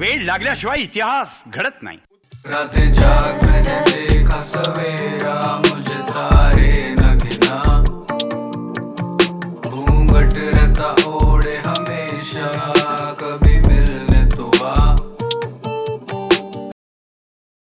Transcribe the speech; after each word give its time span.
वेळ 0.00 0.20
लागल्याशिवाय 0.24 0.80
इतिहास 0.80 1.42
घडत 1.48 1.82
नाही. 1.82 1.96
रातें 2.46 2.92
जाग 2.94 3.44
मैंने 3.44 3.78
देखा 3.86 4.40
सवेरा 4.40 5.34
मुझे 5.58 5.94
तारे 6.10 6.72
न 6.90 7.16
गिना. 7.22 7.56
घूंघट 9.66 10.34
रहता 10.36 10.94
ओढ़े 11.08 11.56
हमेशा 11.66 12.50
कभी 13.20 13.58
मिलने 13.58 14.24
तो 14.36 14.50
आ. 14.64 14.94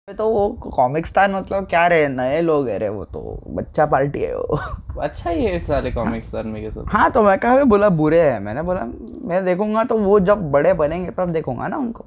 तो 0.08 0.28
वो 0.28 0.48
कॉमिक्सतान 0.76 1.32
मतलब 1.32 1.66
क्या 1.66 1.86
रहे 1.88 2.06
नए 2.10 2.40
लोग 2.42 2.68
है 2.68 2.78
रे 2.78 2.88
वो 2.88 3.04
तो 3.06 3.20
बच्चा 3.56 3.86
पार्टी 3.86 4.20
है 4.20 4.36
वो। 4.36 4.58
अच्छा 5.02 5.30
ही 5.30 5.44
है 5.44 5.58
सारे 5.64 5.90
कॉमिक्स 5.92 6.30
सर 6.30 6.42
में 6.44 6.60
ये 6.62 6.70
सब। 6.70 6.84
हाँ 6.92 7.10
तो 7.10 7.22
मैं 7.22 7.38
कहा 7.38 7.64
बोला 7.64 7.88
बुरे 7.96 8.22
हैं। 8.22 8.38
मैंने 8.40 8.62
बोला 8.62 8.84
मैं 9.28 9.44
देखूँगा 9.44 9.84
तो 9.84 9.98
वो 9.98 10.20
जब 10.20 10.50
बड़े 10.50 10.72
बनेंगे 10.74 11.10
तब 11.10 11.32
देखूँगा 11.32 11.68
ना 11.68 11.76
उनको। 11.76 12.06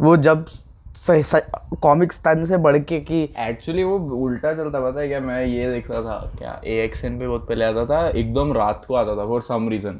वो 0.00 0.16
जब 0.16 0.46
सही 0.96 1.22
कॉमिक्स 1.82 2.18
तन 2.18 2.44
से 2.44 2.56
बढ़ 2.56 2.78
के 2.78 3.00
कि 3.00 3.28
एक्चुअली 3.38 3.84
वो 3.84 3.98
उल्टा 3.98 4.52
चलता 4.54 4.80
पता 4.80 5.00
है 5.00 5.08
क्या? 5.08 5.20
मैं 5.20 5.44
ये 5.46 5.70
देखता 5.70 6.00
था 6.02 6.32
क्या? 6.38 6.60
ए 6.64 6.78
एक्स 6.84 7.04
एन 7.04 7.18
पे 7.18 7.28
बहुत 7.28 7.48
पहले 7.48 7.64
आता 7.64 7.84
था 7.86 8.08
एकदम 8.08 8.52
रात 8.52 8.84
को 8.88 8.94
आता 8.94 9.16
था 9.16 9.26
फॉर 9.26 9.42
सम 9.42 9.68
रीजन 9.68 9.98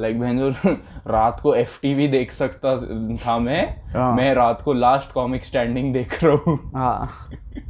लाइक 0.00 0.20
बहन 0.20 0.38
जो 0.38 0.50
रात 1.06 1.40
को 1.40 1.54
एफ़ 1.54 1.80
टी 1.82 1.94
वी 1.94 2.08
देख 2.08 2.32
सकता 2.32 2.76
था 3.26 3.38
मैं 3.38 3.82
हाँ। 3.92 4.14
मैं 4.16 4.34
रात 4.34 4.62
को 4.62 4.72
लास्ट 4.72 5.12
कॉमिक 5.12 5.44
स्टैंडिंग 5.44 5.92
देख 5.92 6.24
रहा 6.24 6.36
हूँ। 6.46 6.70
हाँ। 6.76 7.10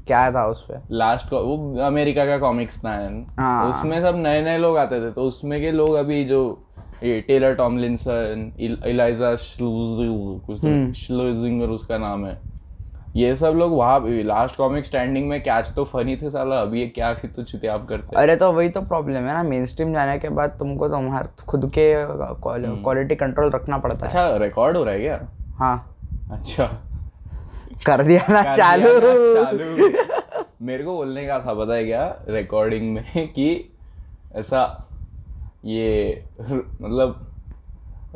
क्या 0.06 0.30
था 0.32 0.46
उस 0.46 0.64
पे? 0.70 0.74
लास्ट 0.96 1.32
वो 1.32 1.76
अमेरिका 1.80 2.26
का 2.26 2.38
कॉमिक्स 2.38 2.78
था 2.78 2.90
हाँ। 3.38 3.70
उसमें 3.70 4.00
सब 4.00 4.16
नए 4.16 4.42
नए 4.42 4.58
लोग 4.58 4.78
आते 4.78 5.00
थे 5.00 5.10
तो 5.10 5.22
उसमें 5.22 5.60
के 5.60 5.72
लोग 5.72 5.94
अभी 5.94 6.24
जो 6.24 6.66
ये 7.02 7.20
टेलर 7.20 7.54
टॉमलिंसन 7.54 8.52
इलाइजा 8.60 9.34
कुछ 9.34 10.64
हम्म। 10.64 10.92
श्लोजिंगर 10.92 11.68
उसका 11.68 11.98
नाम 11.98 12.26
है। 12.26 12.38
ये 13.16 13.34
सब 13.34 13.54
लोग 13.56 13.72
वहाँ 13.72 14.00
लास्ट 14.24 14.56
कॉमिक 14.56 14.84
स्टैंडिंग 14.84 15.28
में 15.28 15.40
कैच 15.42 15.72
तो 15.76 15.84
फनी 15.84 16.16
थे 16.16 16.30
साला 16.30 16.60
अभी 16.60 16.80
ये 16.80 16.86
क्या 16.86 17.12
तो 17.14 17.42
चुतियाप 17.42 17.86
करते 17.88 18.16
अरे 18.16 18.36
तो 18.36 18.50
वही 18.52 18.68
तो 18.68 18.80
प्रॉब्लम 18.82 19.26
है 19.26 19.34
ना 19.34 19.42
मेन 19.42 19.64
स्ट्रीम 19.66 19.92
जाने 19.92 20.18
के 20.18 20.28
बाद 20.28 20.50
तुमको 20.58 20.88
तुम्हारे 20.88 21.28
खुद 21.46 21.70
के 21.78 21.92
क्वालिटी 22.08 23.14
कंट्रोल 23.14 23.50
रखना 23.50 23.78
पड़ता 23.78 24.06
अच्छा, 24.06 24.20
है। 24.20 24.32
अच्छा 24.32 24.44
रिकॉर्ड 24.44 24.76
हो 24.76 24.84
रहा 24.84 24.94
है 24.94 25.00
क्या? 25.00 25.20
हाँ। 25.58 25.96
अच्छा। 26.32 26.66
कर 27.86 28.02
दिया 28.02 28.22
ना 28.30 28.42
कर 28.42 28.52
चालू। 28.54 29.00
दिया 29.00 29.14
ना, 29.14 29.44
चालू। 29.44 29.90
मेरे 30.66 30.84
को 30.84 30.94
बोलने 30.96 31.26
का 31.26 31.38
था 31.38 31.54
पता 31.54 31.74
है 31.74 31.84
क्या? 31.84 32.04
रिकॉर्डिंग 32.28 32.92
में 32.94 33.28
कि 33.28 33.48
ऐसा 34.34 34.62
ये 35.64 36.24
मतलब 36.82 37.26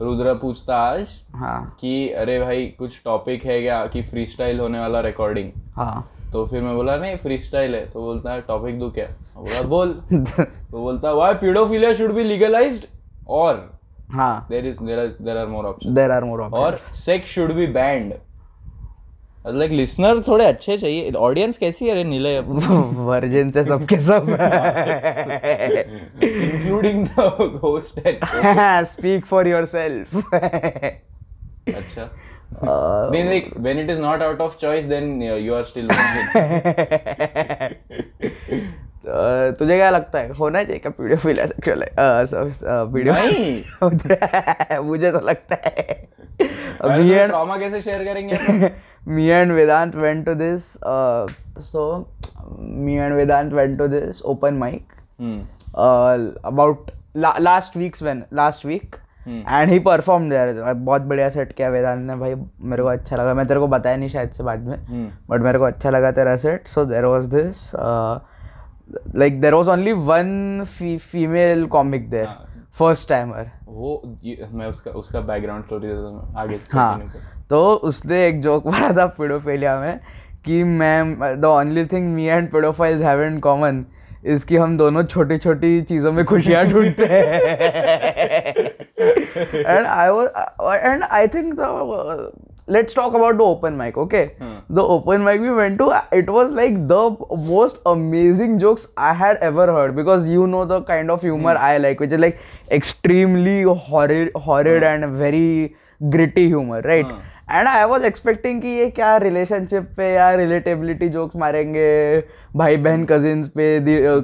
रुद्रा 0.00 0.32
पूछता 0.34 0.76
आज 0.76 1.08
हाँ। 1.34 1.76
कि 1.80 2.08
अरे 2.12 2.38
भाई 2.40 2.66
कुछ 2.78 3.00
टॉपिक 3.04 3.44
है 3.44 3.60
क्या 3.62 3.86
कि 3.86 4.02
फ्री 4.02 4.26
स्टाइल 4.26 4.60
होने 4.60 4.78
वाला 4.78 5.00
रिकॉर्डिंग 5.00 5.50
हाँ। 5.76 6.10
तो 6.32 6.46
फिर 6.46 6.62
मैं 6.62 6.74
बोला 6.76 6.96
नहीं 6.96 7.16
फ्री 7.16 7.38
स्टाइल 7.38 7.74
है। 7.74 7.84
तो 7.86 8.00
बोलता 8.00 8.32
है 8.32 8.40
टॉपिक 8.40 8.78
दो 8.78 8.90
क्या? 8.90 9.06
बोला 9.36 9.62
बोल। 9.62 9.92
तो 10.12 10.80
बोलता 10.80 11.08
है 11.08 11.14
why 11.14 11.34
paedophilia 11.34 11.92
should 11.92 12.12
be 12.12 12.24
legalised 12.24 12.84
और 13.28 13.70
हाँ 14.12 14.46
there 14.50 14.66
is 14.66 14.82
there 14.82 15.06
there 15.20 15.36
are 15.36 15.46
more 15.46 15.64
option 15.64 15.94
there 15.94 16.10
are 16.10 16.24
more 16.24 16.40
option 16.40 16.56
और 16.58 16.76
sex 16.78 17.28
should 17.28 17.52
be 17.52 17.66
banned 17.66 18.12
like 19.46 19.70
listener 19.70 20.20
थोड़े 20.28 20.44
अच्छे 20.44 20.76
चाहिए। 20.78 21.12
ऑडियंस 21.12 21.56
कैसी 21.56 21.88
है 21.88 21.94
रे 21.94 22.04
नीले? 22.04 22.38
वर्जिन 22.40 23.50
से 23.50 23.64
सबके 23.64 23.98
सब। 24.00 24.28
Including 26.22 27.06
the 27.06 27.10
host 27.64 28.06
and 28.06 28.18
speak 28.84 29.26
for 29.26 29.48
yourself 29.64 30.16
अच्छा। 31.76 32.10
Then 33.12 33.28
like 33.28 33.46
when 33.66 33.78
it 33.82 33.88
is 33.92 34.00
not 34.00 34.22
out 34.24 34.40
of 34.44 34.52
choice 34.58 34.84
then 34.90 35.06
uh, 35.22 35.36
you 35.44 35.54
are 35.54 35.64
still 35.70 35.88
virgin. 35.88 36.26
तुझे 39.58 39.76
क्या 39.76 39.90
लगता 39.90 40.18
है? 40.18 40.32
होना 40.32 40.62
चाहिए 40.62 40.78
क्या 40.78 40.92
वीडियो 41.00 41.18
फिल 41.18 41.40
वीडियो 42.92 43.14
नहीं। 43.14 44.78
मुझे 44.88 45.12
तो 45.12 45.20
लगता 45.20 45.56
है। 45.64 46.08
me 46.84 47.30
तो 47.30 47.58
कैसे 47.60 47.80
शेयर 47.80 48.04
करेंगे? 48.04 48.36
me 49.06 49.30
and 49.32 49.50
Vedant 49.52 49.94
went 49.94 50.24
to 50.26 50.34
this 50.34 50.68
uh, 50.82 51.26
so 51.60 52.08
me 52.58 52.98
and 52.98 53.14
Vedant 53.14 53.52
went 53.52 53.78
to 53.78 53.88
this 53.88 54.22
open 54.24 54.58
mic 54.58 54.92
हम्म 55.20 55.40
uh, 55.74 56.18
about 56.44 56.90
la- 57.14 57.38
last 57.40 57.76
week's 57.76 58.02
when 58.08 58.22
last 58.42 58.64
week. 58.72 59.00
And 59.26 59.70
he 59.70 59.78
perform 59.78 60.28
बहुत 60.84 61.02
बढ़िया 61.02 61.28
सेट 61.30 61.52
किया 61.52 61.68
वेदांत 61.70 62.06
ने 62.06 62.16
भाई 62.16 62.34
मेरे 62.70 62.82
को 62.82 62.88
अच्छा 62.88 63.16
लगा। 63.16 63.34
मैं 63.34 63.46
तेरे 63.48 63.60
को 63.60 63.66
बताया 63.68 63.96
नहीं 63.96 64.08
शायद 64.08 64.30
से 64.30 64.42
बाद 64.44 64.66
में 64.66 65.12
बट 65.30 65.40
मेरे 65.40 65.58
को 65.58 65.64
अच्छा 65.64 65.90
लगा 65.90 66.10
तेरा 66.12 66.36
set 66.36 66.68
so 66.68 66.84
there 66.84 67.04
was 67.04 67.28
this 67.34 67.70
like 69.16 69.40
there 69.40 69.54
was 69.54 69.70
only 69.70 69.92
one 69.92 70.64
female 70.70 71.66
comic 71.66 72.08
there 72.10 72.28
first 72.78 73.08
timer 73.08 73.50
वो 73.66 74.02
मैं 74.52 74.66
उसका 74.66 74.90
उसका 74.90 75.20
बैकग्राउंड 75.20 75.64
स्टोरी 75.64 75.88
आगे 76.40 76.60
हाँ। 76.72 77.00
तो 77.50 77.64
उसने 77.84 78.26
एक 78.26 78.40
जोक 78.42 78.66
मारा 78.70 78.92
था 78.96 79.06
पिडोफेलिया 79.18 79.78
में 79.80 80.00
कि 80.44 80.62
ma'am 80.64 81.16
the 81.34 81.44
only 81.44 81.84
thing 81.86 82.14
me 82.14 82.26
and 82.26 82.50
paedophiles 82.50 83.02
have 83.02 83.22
in 83.22 83.38
common 83.40 83.84
इसकी 84.26 84.56
हम 84.56 84.76
दोनों 84.78 85.02
छोटी 85.04 85.38
छोटी 85.38 85.80
चीज़ों 85.82 86.12
में 86.12 86.24
खुशियाँ 86.24 86.64
ढूंढते 86.70 87.06
हैं। 87.06 87.24
And 89.56 89.86
I 89.86 90.08
was 90.08 90.28
and 90.76 91.02
I 91.02 91.26
think 91.26 91.54
the 91.58 92.32
let's 92.68 92.96
talk 92.96 93.14
about 93.14 93.34
the 93.34 93.40
open 93.40 93.72
mic 93.72 93.98
okay 93.98 94.24
the 94.72 94.78
open 94.78 95.20
mic 95.20 95.40
we 95.40 95.48
went 95.50 95.78
to 95.78 95.90
it 96.14 96.28
was 96.28 96.54
like 96.54 96.78
the 96.88 97.16
most 97.40 97.88
amazing 97.88 98.58
jokes 98.58 98.88
I 98.98 99.16
had 99.16 99.42
ever 99.42 99.70
heard 99.70 99.92
because 99.92 100.30
you 100.32 100.46
know 100.46 100.64
the 100.64 100.84
kind 100.88 101.10
of 101.10 101.24
humour 101.26 101.56
I 101.56 101.78
like 101.78 102.00
which 102.00 102.12
is 102.12 102.20
like 102.20 102.38
extremely 102.72 103.60
horrid 103.88 104.82
and 104.82 105.04
very 105.04 105.70
gritty 106.00 106.46
humour 106.46 106.82
right 106.84 107.06
and 107.48 107.68
I 107.68 107.84
was 107.84 108.04
expecting 108.06 108.60
कि 108.62 108.68
ये 108.68 108.88
क्या 108.90 109.16
relationship 109.16 109.88
पे 109.96 110.04
या 110.12 110.30
relatability 110.34 111.08
jokes 111.08 111.36
मारेंगे 111.36 111.88
भाई 112.56 112.76
बहन 112.76 113.04
cousins 113.04 113.48
पे 113.58 113.66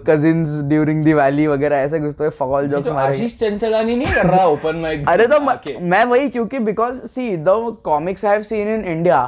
cousins 0.06 0.60
during 0.68 1.04
Diwali 1.04 1.46
वगैरह 1.46 1.76
ऐसे 1.78 2.00
कुछ 2.00 2.14
तो 2.18 2.30
फगॉल 2.30 2.68
जोक्स 2.68 2.86
तो 2.88 2.94
मारेंगे। 2.94 3.18
आशीष 3.18 3.38
चंचलानी 3.40 3.96
नहीं 3.96 4.14
कर 4.14 4.26
रहा 4.26 4.46
ओपन 4.46 4.76
माइक 4.76 5.08
अरे 5.08 5.26
तो 5.26 5.40
म- 5.40 5.56
मैं 5.90 6.04
वही 6.04 6.28
क्योंकि 6.28 6.58
because 6.58 7.00
see 7.06 7.36
the 7.36 7.76
comics 7.84 8.24
I 8.24 8.32
have 8.32 8.42
seen 8.42 8.68
in 8.68 8.84
India 8.92 9.22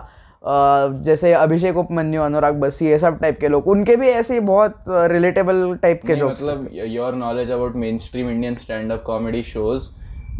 जैसे 1.06 1.32
अभिषेक 1.32 1.76
उपमन्यु 1.76 2.22
अनुराग 2.22 2.54
बसी 2.60 2.86
ये 2.86 2.98
सब 2.98 3.18
टाइप 3.20 3.38
के 3.40 3.48
लोग 3.48 3.66
उनके 3.68 3.96
भी 3.96 4.08
ऐसे 4.08 4.38
बहुत 4.40 4.84
रिलेटेबल 4.88 5.74
टाइप 5.82 6.00
के 6.06 6.16
जोक्स 6.16 6.42
मतलब 6.42 6.68
your 6.94 7.14
knowledge 7.14 7.50
about 7.50 7.76
mainstream 7.98 8.30
Indian 8.30 8.54
stand 8.62 8.92
up 8.92 9.02
comedy 9.06 9.42
shows 9.42 9.88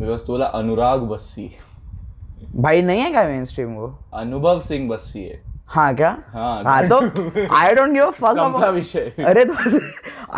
because 0.01 0.27
तू 0.27 0.33
बोला 0.33 0.47
अनुराग 0.61 1.01
बस्सी। 1.11 1.51
भाई 2.55 2.83
नहीं 2.83 3.01
है 3.01 3.11
क्या 3.11 3.25
मेन 3.25 3.45
स्ट्रीम 3.45 3.75
वो? 3.75 3.87
अनुभव 4.15 4.61
सिंह 4.61 4.89
बस्सी 4.89 5.21
है 5.21 5.41
हाँ 5.67 5.95
क्या? 5.97 6.09
हाँ, 6.29 6.63
हाँ 6.65 6.87
तो 6.89 6.97
आई 7.57 7.75
डोंट 7.75 7.93
गिव 7.93 8.11
फक 8.13 8.65
विषय। 8.75 9.13
अरे 9.27 9.45
तो 9.45 9.55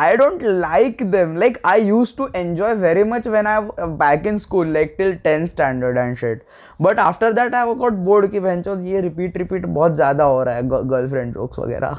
I 0.00 0.16
don't 0.16 0.42
like 0.42 1.02
them 1.10 1.36
like 1.38 1.58
I 1.66 1.82
use 1.84 2.14
to 2.18 2.28
enjoy 2.36 2.74
very 2.74 3.04
much 3.04 3.26
when 3.28 3.46
I 3.46 3.60
back 4.02 4.26
in 4.26 4.38
school 4.38 4.68
like 4.74 4.94
till 4.98 5.12
10th 5.26 5.50
standard 5.50 5.98
and 5.98 6.16
shit 6.16 6.42
but 6.82 6.98
after 6.98 7.32
that 7.32 7.54
I 7.54 7.74
got 7.74 7.92
board 7.92 8.30
की 8.30 8.40
बहनचोद 8.40 8.86
ये 8.86 9.00
repeat 9.00 9.36
repeat 9.38 9.66
बहुत 9.66 9.94
ज़्यादा 9.94 10.24
हो 10.24 10.42
रहा 10.42 10.54
है 10.54 10.62
गर्लफ्रेंड 10.68 11.34
जोक्स 11.34 11.58
वगैरह। 11.58 11.98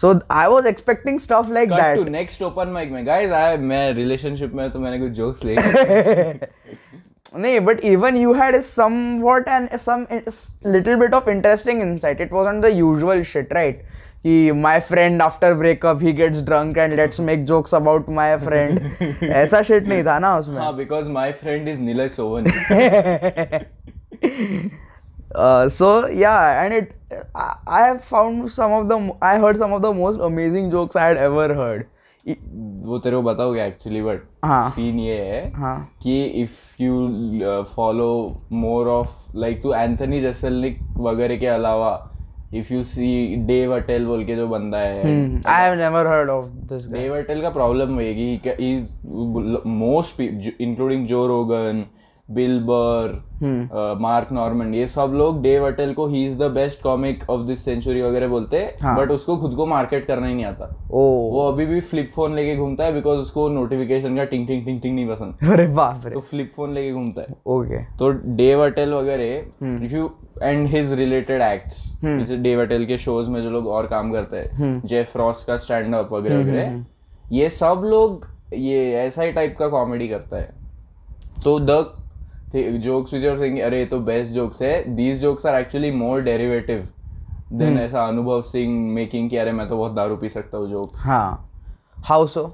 So 0.00 0.18
I 0.30 0.48
was 0.48 0.66
expecting 0.66 1.18
stuff 1.20 1.52
like 1.52 1.70
to 1.70 1.76
that 1.76 2.08
next 2.10 2.42
open 2.42 2.68
mic 2.68 2.90
में। 2.92 3.06
गाइस 3.06 3.32
आई 3.32 3.56
मैं 3.56 3.92
रिलेशनशिप 3.94 4.54
में 4.54 4.70
तो 4.70 4.78
मैंने 4.78 4.98
कुछ 4.98 5.10
जोक्स 5.12 5.44
ले 5.44 5.54
नहीं 7.35 7.59
but 7.65 7.79
even 7.85 8.15
you 8.17 8.33
had 8.41 8.55
some 8.67 8.93
what 9.23 9.49
and 9.55 9.73
some 9.81 10.05
little 10.75 10.97
bit 11.01 11.13
of 11.17 11.27
interesting 11.33 11.81
insight 11.87 12.21
it 12.25 12.31
wasn't 12.37 12.63
the 12.67 12.71
usual 12.77 13.21
shit 13.31 13.51
right 13.57 13.83
कि 14.25 14.31
my 14.61 14.71
friend 14.85 15.21
after 15.25 15.49
breakup 15.59 16.01
he 16.07 16.13
gets 16.21 16.41
drunk 16.47 16.79
and 16.85 16.95
let's 17.01 17.19
make 17.27 17.43
jokes 17.51 17.75
about 17.79 18.09
my 18.19 18.25
friend 18.45 18.81
ऐसा 19.41 19.61
shit 19.69 19.87
नहीं 19.91 20.03
था 20.05 20.17
ना 20.25 20.37
उसमें 20.37 20.57
हाँ 20.61 20.75
because 20.77 21.09
my 21.19 21.31
friend 21.43 21.67
is 21.75 21.79
Nilay 21.81 22.09
Sovan 22.17 22.49
uh, 25.35 25.69
so 25.69 26.07
yeah 26.07 26.63
and 26.63 26.73
it 26.73 26.95
I, 27.35 27.55
I 27.67 27.81
have 27.81 28.03
found 28.03 28.51
some 28.51 28.71
of 28.79 28.87
the 28.89 28.99
I 29.21 29.37
heard 29.39 29.57
some 29.57 29.73
of 29.73 29.81
the 29.81 29.93
most 29.93 30.19
amazing 30.19 30.71
jokes 30.71 30.95
I 30.95 31.07
had 31.07 31.17
ever 31.29 31.53
heard 31.53 31.85
I- 31.85 31.87
वो 32.26 32.98
तेरे 32.98 33.16
को 33.16 33.22
बताओगे 33.22 33.62
actually 33.62 34.02
but 34.02 34.22
हाँ। 34.44 34.68
Scene 34.70 34.98
ये 34.98 35.16
है 35.16 35.50
हाँ। 35.52 35.76
कि 36.02 36.24
if 36.42 36.82
you 36.82 37.64
follow 37.76 38.10
more 38.52 38.88
of 38.88 39.36
like 39.36 39.62
तू 39.62 39.74
एंथनी 39.74 40.20
जेसलनिक 40.20 40.78
वगैरह 40.98 41.36
के 41.36 41.46
अलावा 41.46 41.92
if 42.54 42.72
you 42.74 42.82
see 42.84 43.36
Dave 43.46 43.74
Attell 43.76 44.06
बोल 44.06 44.24
के 44.24 44.36
जो 44.36 44.46
बंदा 44.48 44.78
है 44.78 45.42
I 45.46 45.64
have 45.64 45.74
never 45.74 46.06
heard 46.06 46.30
of 46.30 46.48
this 46.72 46.88
Dave 46.88 47.16
Attell 47.16 47.42
का 47.42 47.50
प्रॉब्लम 47.50 47.94
होगी 47.94 48.36
कि 48.46 48.50
is 48.72 49.66
most 49.66 50.20
including 50.20 51.06
Joe 51.06 51.26
Rogan 51.26 51.84
Bill 52.28 52.58
Burr 52.60 53.22
hmm. 53.40 54.02
Mark 54.02 54.28
Norman 54.32 54.74
ये 54.74 54.86
सब 54.88 55.12
लोग 55.14 55.40
डेव 55.42 55.66
अटेल 55.66 55.92
को 55.94 56.06
he 56.06 56.24
is 56.26 56.38
the 56.38 56.42
best 56.42 56.82
comic 56.82 57.24
of 57.30 57.40
this 57.46 57.64
century 57.64 58.02
वगैरह 58.02 58.28
बोलते 58.28 58.58
हैं। 58.58 58.72
हाँ। 58.82 58.96
बट 58.98 59.10
उसको 59.10 59.36
खुद 59.36 59.54
को 59.56 59.66
मार्केट 59.66 60.06
करना 60.06 60.26
ही 60.26 60.34
नहीं 60.34 60.44
आता। 60.44 60.68
ओ। 60.90 61.02
वो 61.32 61.46
अभी 61.48 61.66
भी 61.66 61.80
फ्लिप 61.80 62.10
फ़ोन 62.14 62.34
लेके 62.34 62.56
घूमता 62.56 62.84
है 62.84 62.92
बिकॉज़ 62.92 63.18
उसको 63.18 63.48
नोटिफिकेशन 63.48 64.16
का 64.16 64.24
टिंग 64.24 64.46
टिंग 64.46 64.64
टिंग 64.64 64.80
टिंग 64.80 64.94
नहीं 64.94 65.06
पसंद। 65.08 65.50
अरे 65.52 65.66
बाप 65.66 66.02
रे। 66.04 66.10
तो 66.10 66.20
फ्लिप 66.20 66.52
फ़ोन 66.56 66.72
लेके 66.74 66.92
घूमता 66.92 67.22
है। 67.22 67.36
ओके। 67.46 67.82
तो 67.98 68.10
डेव 68.36 68.64
अटेल 68.64 68.92
वगैरह 68.92 69.64
हम्म। 69.64 69.84
If 69.84 69.94
you 69.94 70.10
and 70.42 70.66
his 70.68 70.92
related 70.92 71.42
acts 71.42 71.98
Dave 72.04 72.60
Attell 72.60 72.86
के 72.86 72.98
शोज़ 72.98 73.30
में 73.30 73.42
जो 73.42 73.50
लोग 73.50 73.66
और 73.68 73.86
काम 73.86 74.12
करते 74.12 74.36
हम्म। 74.36 74.72
हैं 74.72 74.86
जेफ 74.86 75.16
रॉस 75.16 75.44
का 75.44 75.56
स्टैंड 75.56 75.94
अप 75.94 76.12
वगैरह 76.12 76.40
वगैरह 76.40 76.84
ये 77.32 77.50
सब 77.50 77.82
लोग 77.84 78.26
ये 78.54 78.92
ऐसा 78.94 79.22
ही 79.22 79.32
टाइप 79.32 79.56
का 79.58 79.68
कॉमेडी 79.68 80.08
करता 80.08 80.36
है। 80.36 80.52
तो 81.44 81.58
the 81.60 81.70
jokes 82.54 83.14
which 83.14 83.24
are 83.24 83.38
saying 83.38 83.58
अरे 83.60 83.84
तो 83.86 83.98
बेस्ट 84.00 84.32
जोक्स 84.32 84.62
है. 84.62 84.74
These 84.96 85.20
jokes 85.20 85.46
are 85.46 85.60
actually 85.60 85.90
more 85.90 86.20
derivative 86.22 86.78
hmm. 86.78 87.58
Then 87.58 87.78
ऐसा 87.78 88.06
अनुभव 88.08 88.42
सिंह 88.42 88.78
मेकिंग 88.94 89.28
कि 89.30 89.36
अरे 89.36 89.52
मैं 89.52 89.68
तो 89.68 89.76
बहुत 89.76 89.92
दारू 89.92 90.16
पी 90.16 90.28
सकता 90.28 90.58
हूँ 90.58 90.70
जोक्स 90.70 91.06
हाँ। 91.06 91.50
How 92.08 92.26
so 92.26 92.46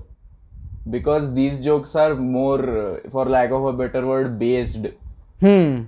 because 0.89 1.31
these 1.35 1.61
jokes 1.63 1.97
are 1.97 2.15
more 2.15 2.63
for 3.13 3.29
lack 3.29 3.53
of 3.53 3.75
a 3.75 3.77
better 3.79 4.05
word 4.05 4.29
based 4.39 4.89
hmm. 5.45 5.81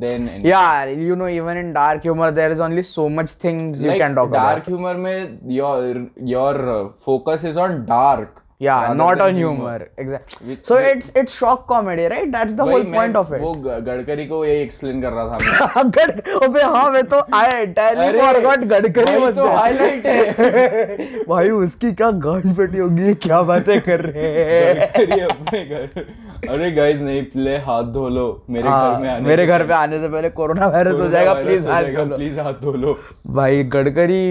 Then 0.00 0.28
yeah 0.44 0.84
you 1.08 1.16
know 1.16 1.28
even 1.28 1.56
in 1.56 1.72
dark 1.72 2.02
humor 2.02 2.30
there 2.30 2.52
is 2.52 2.60
only 2.60 2.82
so 2.82 3.08
much 3.08 3.34
things 3.44 3.82
you 3.84 3.98
can 3.98 4.14
talk 4.14 4.32
dark 4.32 4.66
about 4.66 4.66
humor 4.66 4.94
में 4.94 5.38
your 5.48 6.08
your 6.32 6.54
uh, 6.70 6.88
focus 7.06 7.44
is 7.44 7.56
on 7.56 7.78
dark. 7.86 8.42
Yeah 8.60 8.92
not 8.98 9.20
on 9.22 9.34
humor, 9.38 9.54
humor. 9.54 9.88
exactly 10.02 10.46
Which- 10.50 10.60
so 10.68 10.76
which- 10.76 10.92
it's 10.92 11.08
it's 11.22 11.34
shock 11.40 11.64
comedy 11.72 12.04
right 12.12 12.30
that's 12.34 12.54
the 12.60 12.66
whole 12.68 12.84
point 12.94 13.16
of 13.20 13.32
it 13.38 13.40
वो 13.40 13.52
गडकरी 13.88 14.26
को 14.26 14.44
यही 14.44 14.60
explain 14.60 15.02
कर 15.02 15.12
रहा 15.16 15.38
था 15.72 15.82
गड 15.96 16.20
अबे 16.46 16.62
हाँ 16.62 16.90
मैं 16.92 17.02
तो 17.10 17.18
आई 17.40 17.66
अरे, 17.66 18.20
forgot 18.20 18.64
गडकरी 18.72 19.16
was 19.24 19.34
तो 19.40 19.46
highlight 19.56 20.06
है। 20.06 21.24
भाई 21.28 21.50
उसकी 21.58 21.92
क्या 22.00 22.10
गांड 22.28 22.52
फटी 22.60 22.78
होगी 22.78 23.14
क्या 23.28 23.42
बातें 23.52 23.80
कर 23.90 24.00
रहे 24.06 24.32
हैं 24.38 24.74
गडकरी 24.78 25.20
अपने 25.28 25.64
घर 25.64 26.04
अरे 26.48 26.70
गाइस 26.72 27.00
नहीं 27.00 27.22
प्ले 27.26 27.56
हाथ 27.60 27.84
धो 27.92 28.08
लो 28.08 28.26
मेरे 28.50 28.62
घर 28.62 28.98
में 29.00 29.08
हाँ, 29.08 29.16
आने 29.16 29.26
मेरे 29.28 29.46
घर 29.46 29.66
पे 29.66 29.74
आने 29.74 29.98
से 30.00 30.08
पहले 30.08 30.30
कोरोना 30.30 30.66
वायरस 30.66 31.00
हो 31.00 31.08
जाएगा 31.08 31.34
प्लीज़ 31.34 31.68
हाथ 31.68 31.82
धो 31.84 32.04
लो 32.04 32.16
प्लीज़ 32.16 32.40
हाथ 32.40 32.60
धो 32.62 32.72
लो 32.74 32.98
भाई 33.36 33.62
गडकरी 33.74 34.24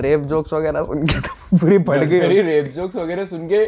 रेप 0.00 0.20
जोक्स 0.32 0.52
वगैरह 0.52 0.82
सुन 0.84 1.04
के 1.06 1.20
तो 1.20 1.58
पूरी 1.58 1.78
फट 1.90 2.04
गई 2.04 2.40
रेप 2.42 2.72
जोक्स 2.76 2.96
वगैरह 2.96 3.24
सुन 3.24 3.46
के 3.48 3.64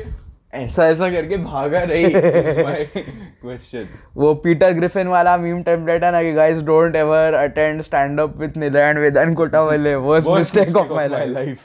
ऐसा 0.55 0.87
ऐसा 0.89 1.09
करके 1.11 1.37
भागा 1.37 1.85
नहीं 1.85 2.11
क्वेश्चन 2.15 3.89
वो 4.17 4.33
पीटर 4.45 4.73
ग्रिफिन 4.75 5.09
वाला 5.09 5.37
मीम 5.37 5.63
टेम्पलेट 5.63 6.05
है 6.05 6.13
ना 6.13 6.23
कि 6.23 6.33
guys 6.33 6.63
don't 6.65 6.97
ever 6.97 7.35
attend 7.35 7.81
stand 7.83 8.21
up 8.21 8.37
with 8.37 8.57
Neela 8.57 8.89
and 8.89 8.99
Vedant 8.99 9.37
Kotawale 9.37 9.95
worst 10.07 10.29
mistake 10.29 10.77
of 10.77 10.93
my 10.93 11.09
life 11.09 11.33
life 11.35 11.59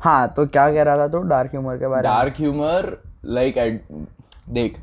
हाँ 0.00 0.32
तो 0.36 0.46
क्या 0.46 0.68
कह 0.70 0.82
रहा 0.82 0.96
था 0.96 1.06
तू? 1.08 1.18
डार्क 1.28 1.50
ह्यूमर 1.50 1.76
के 1.76 1.86
बारे 1.86 2.08
में। 2.08 2.14
डार्क 2.14 2.34
ह्यूमर 2.38 2.96
लाइक 3.24 3.54
देख 4.50 4.76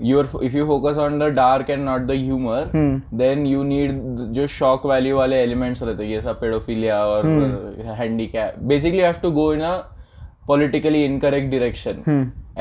your 0.00 0.30
if 0.42 0.56
you 0.56 0.66
focus 0.66 0.98
on 0.98 1.18
the 1.18 1.28
dark 1.34 1.70
and 1.70 1.84
not 1.84 2.06
the 2.06 2.10
humour 2.10 2.70
then 3.18 3.46
you 3.46 3.62
need 3.64 4.00
जो 4.34 4.46
शॉक 4.56 4.86
वैल्यू 4.86 5.16
वाले 5.16 5.42
एलिमेंट्स 5.42 5.82
रहते 5.82 6.02
हैं 6.04 6.10
ये 6.10 6.20
सब 6.22 6.40
पेडोफिलिया 6.40 7.04
और 7.04 7.26
handicap 7.98 8.58
basically 8.72 9.02
have 9.02 9.14
to 9.22 9.30
go 9.30 9.52
in 9.54 9.60
a 9.60 9.76
politically 10.48 11.00
incorrect 11.06 11.50
direction 11.50 11.98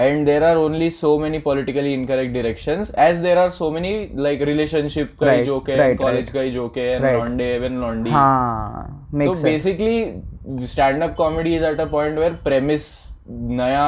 and 0.05 0.27
there 0.29 0.43
are 0.47 0.55
only 0.63 0.87
so 0.95 1.11
many 1.19 1.39
politically 1.45 1.93
incorrect 1.97 2.33
directions 2.33 2.89
as 3.03 3.21
there 3.21 3.37
are 3.43 3.51
so 3.57 3.69
many 3.75 3.91
like 4.25 4.41
relationship 4.49 5.13
का 5.19 5.31
ही 5.31 5.37
Right, 5.37 5.47
joke 5.47 5.69
है 5.69 5.77
right, 5.77 5.97
college 6.01 6.17
right. 6.17 6.33
का 6.33 6.41
ही 6.41 6.51
joke 6.55 6.77
है 6.77 6.99
Right. 6.99 7.15
लॉन्डे 7.17 7.45
एवन 7.53 7.79
लॉन्डी 7.81 8.09
हाँ 8.09 9.09
तो 9.11 9.17
makes 9.17 9.29
sense. 9.29 9.43
Basically 9.43 10.67
stand 10.67 11.03
up 11.03 11.15
comedy 11.17 11.55
is 11.55 11.63
at 11.65 11.79
a 11.79 11.85
point 11.91 12.19
where 12.19 12.33
premise 12.43 12.89
नया 13.29 13.87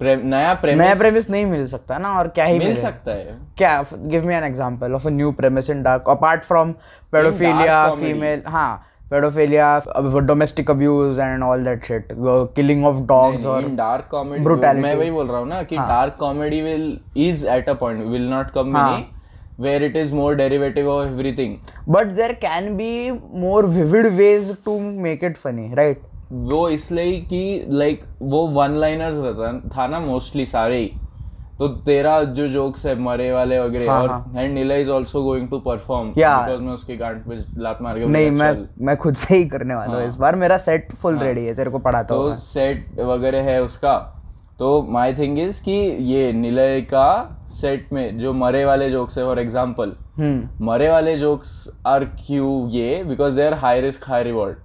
pre- 0.00 0.16
नया 0.16 0.26
नया 0.26 0.54
प्रेमिस 0.54 0.98
प्रेमिस 0.98 1.30
नहीं 1.30 1.46
मिल 1.46 1.66
सकता 1.66 1.98
ना 1.98 2.12
और 2.18 2.28
क्या 2.28 2.44
ही 2.44 2.58
मिल 2.58 2.68
मिले? 2.68 2.80
सकता 2.80 3.12
है। 3.12 3.36
क्या 3.58 3.84
give 3.94 4.26
me 4.26 4.34
an 4.34 4.44
example 4.44 4.94
of 4.94 5.06
a 5.06 5.10
new 5.10 5.32
premise 5.32 5.70
in 5.70 5.82
dark 5.82 6.08
apart 6.10 6.42
from 6.42 6.72
paedophilia 7.12 7.88
female 7.94 8.42
हाँ 8.46 8.74
paedophilia 9.10 9.78
domestic 10.26 10.70
abuse 10.70 11.18
and 11.20 11.42
all 11.42 11.64
that 11.64 11.84
shit 11.84 12.08
killing 12.56 12.84
of 12.86 13.00
dogs 13.06 13.46
और 13.46 13.68
डार्क 13.68 14.08
कॉमेडी 14.10 14.44
brutality. 14.44 14.82
मैं 14.82 14.94
वही 14.94 15.10
बोल 15.10 15.26
रहा 15.28 15.38
हूँ 15.38 15.48
ना 15.48 15.62
कि 15.62 15.76
dark 15.76 16.16
comedy 16.20 16.60
will 16.62 16.98
is 17.16 17.46
at 17.48 17.68
a 17.68 17.72
point 17.72 18.06
will 18.06 18.28
not 18.30 18.50
come 18.50 18.76
where 19.58 19.82
it 19.86 19.96
is 19.96 20.12
more 20.18 20.30
derivative 20.36 20.86
of 20.92 21.00
everything. 21.08 21.50
But 21.88 22.06
there 22.06 22.32
can 22.32 22.76
be 22.76 23.10
more 23.40 23.66
vivid 23.66 24.06
ways 24.06 24.56
to 24.64 24.78
make 24.80 25.24
it 25.24 25.36
funny 25.36 25.74
right 25.74 26.00
वो 26.32 26.68
इसलिए 26.68 27.20
कि 27.20 27.66
लाइक 27.68 28.04
वो 28.22 28.46
वन 28.48 28.74
लाइनर्स 28.76 29.16
रहता 29.16 29.76
था 29.76 29.86
ना 29.86 30.00
mostly 30.00 30.46
सारे 30.46 30.78
ही। 30.78 30.90
तो 31.58 31.66
तेरा 31.86 32.22
जो 32.36 32.46
जोक्स 32.48 32.86
है 32.86 32.94
मरे 32.98 33.30
वाले 33.32 33.58
वगैरह 33.60 33.90
हाँ, 33.92 34.02
और 34.02 34.38
and 34.38 34.54
Neela 34.54 34.74
is 34.74 34.90
also 34.90 35.22
going 35.22 35.48
to 35.48 35.58
perform. 35.58 36.08
Because 36.08 36.60
मैं 36.60 36.72
उसकी 36.72 36.96
गांड 36.96 37.22
पे 37.24 37.36
लात 37.62 37.82
मार 37.82 37.98
के 37.98 38.06
नहीं 38.06 38.30
मैं 38.30 38.54
मैं 38.86 38.96
खुद 38.96 39.16
से 39.16 39.36
ही 39.36 39.44
करने 39.48 39.74
वाला 39.74 39.96
हूँ 39.96 40.06
इस 40.06 40.16
बार। 40.16 40.36
मेरा 40.36 40.58
सेट 40.58 40.92
फुल 40.92 41.14
हाँ, 41.14 41.24
रेडी 41.24 41.44
है 41.44 41.54
तेरे 41.54 41.70
को 41.70 41.78
पढ़ाता 41.78 42.14
तो 42.14 42.22
हूँ 42.22 42.36
सेट 42.38 43.00
वगैरह 43.00 43.50
है 43.50 43.62
उसका। 43.62 43.96
तो 44.58 44.82
माय 44.90 45.14
थिंग 45.14 45.38
इज़ 45.38 45.62
कि 45.64 45.76
ये 46.12 46.32
निलय 46.32 46.80
का 46.80 47.38
सेट 47.50 47.92
में 47.92 48.18
जो 48.18 48.32
मरे 48.32 48.64
वाले 48.64 48.90
जोक्स 48.90 49.18
है 49.18 49.24
फॉर 49.24 49.38
एग्जांपल 49.38 49.92
हम्म। 50.18 50.66
मरे 50.66 50.88
वाले 50.90 51.16
जोक्स 51.16 51.54
आर 51.86 52.04
क्यू 52.04 52.68
ये? 52.70 53.02
Because 53.04 53.36
they 53.36 53.46
are 53.46 53.54
high 53.54 53.80
risk 53.80 54.08
high 54.08 54.22
reward 54.22 54.56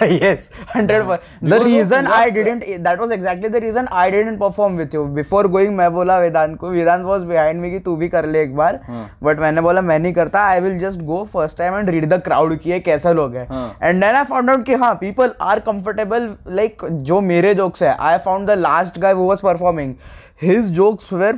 yes 0.00 0.50
100 0.74 1.20
the 1.42 1.58
reason 1.62 2.06
i 2.06 2.30
didn't 2.30 2.64
that 2.82 2.98
was 2.98 3.10
exactly 3.10 3.48
the 3.48 3.60
reason 3.60 3.88
i 3.90 4.10
didn't 4.10 4.38
perform 4.38 4.76
with 4.76 4.94
you 4.94 5.04
before 5.18 5.42
going 5.56 5.74
मैं 5.76 5.92
बोला 5.94 6.18
वेदांत 6.18 6.56
को 6.58 6.70
वेदांत 6.70 7.04
was 7.06 7.24
behind 7.30 7.62
me 7.64 7.70
कि 7.70 7.78
तू 7.84 7.96
भी 7.96 8.08
कर 8.08 8.26
ले 8.26 8.42
एक 8.42 8.54
बार 8.56 8.80
हाँ। 8.86 9.08
but 9.24 9.38
मैंने 9.40 9.60
बोला 9.60 9.80
मैं 9.80 9.98
नहीं 9.98 10.12
करता 10.14 10.44
i 10.50 10.60
will 10.66 10.78
just 10.84 11.06
go 11.06 11.24
first 11.36 11.58
time 11.60 11.78
and 11.80 11.94
read 11.94 12.08
the 12.12 12.20
crowd 12.28 12.58
कि 12.58 12.70
ये 12.70 12.80
कैसे 12.80 13.14
लोग 13.14 13.36
हैं 13.36 13.46
हाँ। 13.48 13.78
and 13.88 14.02
then 14.02 14.20
i 14.20 14.24
found 14.32 14.54
out 14.54 14.64
कि 14.66 14.74
हाँ 14.84 14.98
people 15.00 15.34
are 15.50 15.58
comfortable 15.70 16.28
like 16.60 16.88
जो 17.10 17.20
मेरे 17.32 17.54
jokes 17.54 17.82
है 17.82 17.96
i 18.12 18.16
found 18.28 18.54
the 18.54 18.60
last 18.68 19.00
guy 19.06 19.14
who 19.14 19.28
was 19.32 19.46
performing 19.50 19.96
his 20.40 20.70
jokes 20.70 21.10
were 21.10 21.34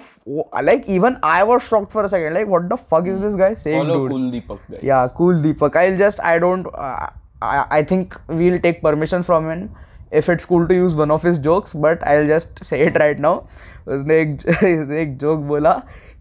like 0.62 0.88
even 0.88 1.16
i 1.22 1.42
was 1.44 1.62
shocked 1.62 1.92
for 1.92 2.04
a 2.04 2.08
second 2.08 2.34
like 2.34 2.48
what 2.48 2.68
the 2.68 2.76
fuck 2.76 3.06
is 3.06 3.20
this 3.20 3.36
guy 3.36 3.54
saying 3.54 3.78
follow 3.78 3.98
dude 3.98 4.10
cool 4.12 4.30
Deepak 4.30 4.58
guys. 4.70 4.82
yeah 4.82 5.08
cool 5.18 5.40
deepak 5.44 5.76
i'll 5.76 5.96
just 5.96 6.20
i 6.20 6.38
don't 6.38 6.66
uh, 6.66 7.06
I 7.42 7.82
think 7.82 8.14
we'll 8.30 8.58
take 8.58 8.80
permission 8.82 9.22
from 9.22 9.50
an 9.52 9.68
if 10.12 10.32
it's 10.32 10.44
cool 10.44 10.66
to 10.66 10.74
use 10.74 10.94
one 10.94 11.10
of 11.10 11.26
his 11.26 11.38
jokes 11.38 11.72
but 11.76 12.04
I 12.04 12.26
just 12.26 12.64
say 12.64 12.78
it 12.78 12.96
right 12.96 13.20
now 13.20 13.40
उसने 13.88 14.20
एक 14.20 14.34
उसने 14.48 15.02
एक 15.02 15.16
joke 15.18 15.40
बोला 15.40 15.72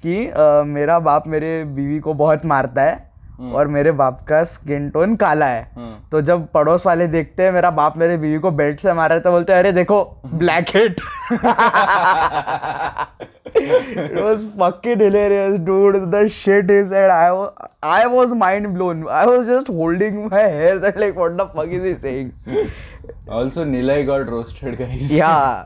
कि 0.05 0.31
uh, 0.31 0.65
मेरा 0.65 0.99
बाप 0.99 1.27
मेरे 1.27 1.63
बीवी 1.63 1.99
को 1.99 2.13
बहुत 2.13 2.45
मारता 2.45 2.81
है। 2.81 3.06
और 3.39 3.67
मेरे 3.67 3.91
बाप 4.01 4.23
का 4.27 4.43
स्किन 4.43 4.89
टोन 4.89 5.15
काला 5.15 5.45
है 5.45 5.61
हम्म। 5.75 5.95
तो 6.11 6.21
जब 6.29 6.47
पड़ोस 6.53 6.85
वाले 6.85 7.07
देखते 7.07 7.43
हैं 7.43 7.51
मेरा 7.51 7.69
बाप 7.79 7.97
मेरे 7.97 8.17
बीवी 8.17 8.39
को 8.39 8.51
बेल्ट 8.61 8.79
से 8.79 8.93
मारा 8.93 9.15
है 9.15 9.21
तो 9.21 9.31
बोलते 9.31 9.53
हैं 9.53 9.59
अरे 9.59 9.71
देखो 9.71 10.03
black 10.33 10.75
head 10.75 10.99
it 13.57 14.21
was 14.23 14.43
fucking 14.57 14.99
hilarious, 14.99 15.59
dude. 15.59 16.11
The 16.11 16.27
shit 16.29 16.69
he 16.69 16.83
said, 16.85 17.09
I 17.09 17.31
was, 17.31 17.53
I 17.81 18.07
was 18.07 18.33
mind 18.33 18.73
blown. 18.73 19.07
I 19.07 19.25
was 19.25 19.45
just 19.45 19.67
holding 19.67 20.29
my 20.29 20.39
hair, 20.39 20.77
and 20.77 20.95
like, 20.95 21.15
what 21.15 21.37
the 21.37 21.47
fuck 21.47 21.67
is 21.67 21.83
he 21.83 21.95
saying? 21.95 22.33
Also, 23.27 23.65
Nilay 23.65 24.05
got 24.05 24.29
roasted, 24.29 24.77
guys. 24.77 25.11
Yeah. 25.11 25.65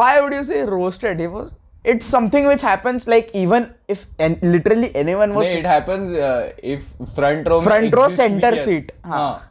Why 0.00 0.20
would 0.20 0.32
you 0.32 0.42
say 0.42 0.62
roasted? 0.62 1.20
He 1.20 1.26
was. 1.26 1.50
It's 1.88 2.08
something 2.14 2.46
which 2.46 2.62
happens 2.62 3.06
like 3.12 3.28
even 3.42 3.66
if 3.88 4.06
and 4.18 4.42
literally 4.54 4.88
anyone 5.02 5.34
was. 5.34 5.46
नहीं, 5.46 5.60
it 5.60 5.66
happens 5.66 6.10
uh, 6.12 6.52
if 6.74 6.88
front 7.18 7.48
row 7.52 7.60
Front 7.62 7.94
row 8.00 8.08
center 8.16 8.52
है। 8.54 8.64
seat, 8.64 8.90
हाँ। 9.06 9.18
हाँ 9.18 9.44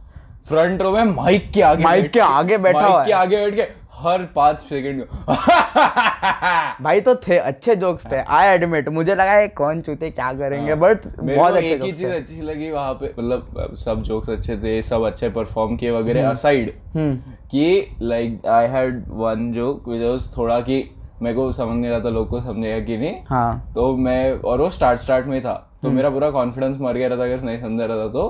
front 0.50 0.82
row 0.82 0.91
में 0.91 1.03
mic 1.15 1.50
के 1.53 1.62
आगे 1.62 1.84
बैठ 1.84 2.12
के 2.13 2.20
आगे 2.20 2.58
बैठा 2.58 2.86
हुआ 2.86 3.03
के 3.06 3.12
है। 3.12 3.17
आगे 3.17 3.38
बैठ 3.38 3.56
के 3.56 3.62
हर 4.00 4.24
पाँच 4.36 4.60
सेकंड 4.60 5.01
भाई 6.84 7.01
तो 7.01 7.15
थे 7.27 7.38
अच्छे 7.38 7.75
जोक्स 7.75 8.06
थे 8.12 8.17
आई 8.38 8.48
एडमिट 8.48 8.89
मुझे 8.98 9.15
लगा 9.15 9.39
ये 9.39 9.48
कौन 9.58 9.82
चूते 9.82 10.10
क्या 10.12 10.32
करेंगे 10.34 10.75
बट 10.84 11.08
बहुत 11.20 11.51
को 11.51 11.58
अच्छे 11.58 11.74
एक 11.74 11.82
ही 11.84 11.91
चीज़ 11.91 12.12
अच्छी 12.12 12.41
लगी 12.41 12.70
वहाँ 12.72 12.94
पे 13.01 13.13
मतलब 13.17 13.74
सब 13.86 14.01
जोक्स 14.10 14.29
अच्छे 14.29 14.58
थे 14.63 14.82
सब 14.89 15.06
अच्छे 15.06 15.29
परफॉर्म 15.39 15.75
किए 15.77 15.91
वगैरह 15.91 16.29
असाइड 16.29 16.74
कि 16.98 17.98
like 18.01 18.46
I 18.58 18.67
had 18.77 19.03
one 19.24 19.51
joke 19.53 19.88
which 19.89 20.01
was 20.01 20.29
थोड़ा 20.38 20.60
कि 20.70 20.79
मेरे 21.21 21.36
को 21.36 21.51
समझ 21.51 21.75
नहीं 21.77 21.91
रहा 21.91 22.00
था 22.00 22.09
लोग 22.09 22.27
को 22.29 22.41
समझेगा 22.41 22.79
कि 22.86 22.97
नहीं। 22.97 23.15
हाँ। 23.25 23.71
तो 23.75 23.95
मैं 23.97 24.31
और 24.41 24.62
वो 24.62 24.69
स्टार्ट 24.69 25.00
स्टार्ट 25.00 25.25
में 25.25 25.41
था। 25.41 25.53
तो 25.83 25.89
मेरा 25.89 26.09
पूरा 26.09 26.29
कॉन्फिडेंस 26.31 26.77
मर 26.81 26.97
गया 26.97 27.09
था 27.09 27.24
अगर 27.24 27.41
नहीं 27.41 27.59
समझ 27.62 27.81
रहा 27.81 27.97
था 27.97 28.07
तो। 28.07 28.27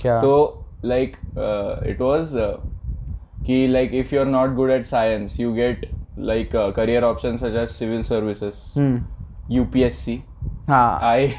क्या? 0.00 0.20
तो 0.20 0.64
लाइक 0.84 1.16
इट 1.86 2.00
वाज 2.00 2.32
कि 3.46 3.66
like 3.66 3.94
if 3.94 4.14
you 4.14 4.20
are 4.20 4.26
not 4.26 4.54
good 4.54 4.70
at 4.70 4.86
science 4.86 5.38
you 5.40 5.52
get 5.52 5.88
like 6.18 6.50
career 6.76 7.04
option 7.04 7.36
such 7.36 7.54
as 7.54 7.68
civil 7.68 8.02
services 8.02 8.78
hmm. 8.78 9.54
UPSC 9.54 10.22
हाँ। 10.68 10.98
आई 11.02 11.28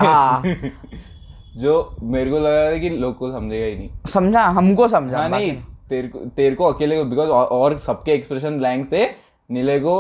जो 1.57 1.73
मेरे 2.01 2.31
को 2.31 2.39
लगा 2.39 2.71
था 2.71 2.77
कि 2.77 2.89
लोग 2.89 3.17
को 3.17 3.31
समझेगा 3.31 3.65
ही 3.65 3.75
नहीं। 3.75 3.89
समझा 4.09 4.43
हमको 4.57 4.87
समझा 4.87 5.17
हाँ 5.17 5.29
नहीं 5.29 5.51
तेरे 5.89 6.07
को 6.07 6.19
तेरे 6.35 6.55
को 6.55 6.65
अकेले 6.65 6.97
को 6.97 7.03
बिकॉज़ 7.05 7.29
और 7.29 7.77
सबके 7.77 8.11
एक्सप्रेशन 8.11 8.57
ब्लैंक 8.57 8.91
थे 8.91 9.05
नीले 9.49 9.79
को 9.79 9.99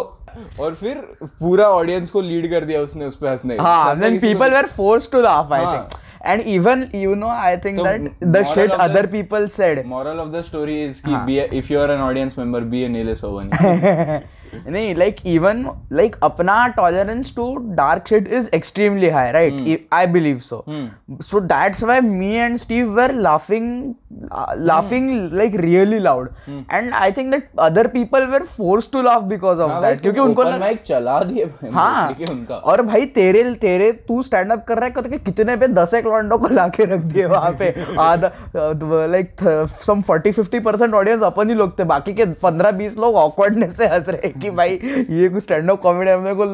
और 0.59 0.75
फिर 0.75 0.95
पूरा 1.39 1.67
ऑडियंस 1.69 2.09
को 2.11 2.21
लीड 2.21 2.49
कर 2.51 2.65
दिया 2.65 2.81
उसने 2.81 3.05
उस 3.05 3.15
पे 3.15 3.27
हंसने। 3.29 3.57
हाँ 3.57 3.99
then 3.99 4.19
people 4.19 4.61
force 4.77 5.09
to 5.11 5.21
laugh 5.21 5.53
I 5.53 5.65
to 5.65 5.97
laugh 6.25 6.39
I 6.39 6.41
हाँ. 6.41 6.45
think 6.45 6.89
and 6.91 6.91
even 6.91 7.01
you 7.01 7.15
know 7.15 7.27
I 7.27 7.57
think 7.57 7.77
So, 7.77 7.83
that 7.83 8.01
the 8.19 8.41
moral 8.41 8.53
shit 8.53 8.71
of 8.71 8.77
the- 8.77 8.83
other 8.83 9.07
people 9.07 9.47
said 9.47 9.85
moral 9.85 10.19
of 10.19 10.31
the 10.31 10.43
story 10.43 10.81
is 10.83 11.01
कि 11.01 11.11
हाँ. 11.11 11.25
be 11.25 11.39
a, 11.39 11.47
if 11.53 11.69
you 11.69 11.79
are 11.79 11.91
an 11.91 12.01
audience 12.01 12.37
member 12.37 12.61
be 12.61 12.83
a 12.85 12.89
Nile 12.89 13.15
Sovani 13.15 14.23
नहीं 14.67 14.95
like 14.97 15.19
even 15.25 15.59
like 15.91 16.15
अपना 16.23 16.75
tolerance 16.75 17.29
to 17.31 17.43
dark 17.75 18.07
shit 18.07 18.27
is 18.27 18.49
extremely 18.51 19.09
high 19.09 19.31
right 19.31 19.53
Hmm. 19.53 19.67
I- 19.67 19.81
I 19.91 20.05
believe 20.07 20.43
so 20.43 20.65
so 21.21 21.39
that's 21.39 21.83
why 21.83 22.01
me 22.01 22.37
and 22.37 22.59
Steve 22.63 22.95
were 22.99 23.13
laughing 23.13 23.95
uh, 24.31 24.55
laughing 24.57 25.09
Hmm. 25.09 25.37
like 25.41 25.53
really 25.53 25.99
loud 25.99 26.31
and 26.77 26.95
I 27.01 27.11
think 27.11 27.31
that 27.35 27.43
other 27.67 27.87
people 27.97 28.25
were 28.31 28.41
forced 28.55 28.91
to 28.95 29.03
laugh 29.09 29.27
because 29.33 29.59
of 29.59 29.69
हाँ 29.69 29.81
भाई, 29.81 29.91
that 29.93 30.01
क्योंकि 30.01 30.17
तुम 30.19 30.25
उनको 30.29 30.41
open 30.43 30.53
लगा- 30.53 30.71
mic 30.71 30.81
चला 30.87 31.19
दिए 31.23 31.45
भाई, 31.45 31.69
हाँ 31.71 32.09
mostly 32.09 32.25
कि 32.25 32.31
उनका 32.33 32.55
और 32.73 32.81
भाई 32.89 33.05
तेरे 33.19 33.43
तेरे 33.67 33.91
तू 34.09 34.21
स्टैंड 34.31 34.51
अप 34.51 34.65
कर 34.67 34.77
रहा 34.77 34.85
है 34.85 34.91
करके 34.97 35.17
कितने 35.29 35.55
पे 35.57 35.67
दस 35.77 35.93
एक 36.01 36.05
लॉन्डो 36.09 36.37
को 36.37 36.47
लाके 36.47 36.85
रख 36.85 36.99
दिए 36.99 37.25
वहाँ 37.25 37.51
पे। 37.59 37.73
आधा 37.99 38.31
लाइक 39.05 39.35
सम 39.81 40.01
40 40.01 40.39
50 40.39 40.63
परसेंट 40.63 40.93
ऑडियंस 40.93 41.23
अपन 41.23 41.49
ही 41.49 41.55
लोग 41.55 41.77
थे। 41.79 41.83
बाकी 41.83 42.13
के 42.13 42.25
15 42.25 42.71
20 42.71 42.97
लोग 42.97 43.15
ऑकवर्डनेस 43.15 43.77
से 43.77 43.87
हंस 43.87 44.09
रहे 44.09 44.29
कि 44.29 44.51
भाई 44.51 44.79
ये 45.09 45.29
कुछ 45.29 45.43
स्टैंड 45.43 45.71
अप 45.71 45.81
कॉमेडी 45.81 46.11
अपने 46.11 46.33
को 46.33 46.45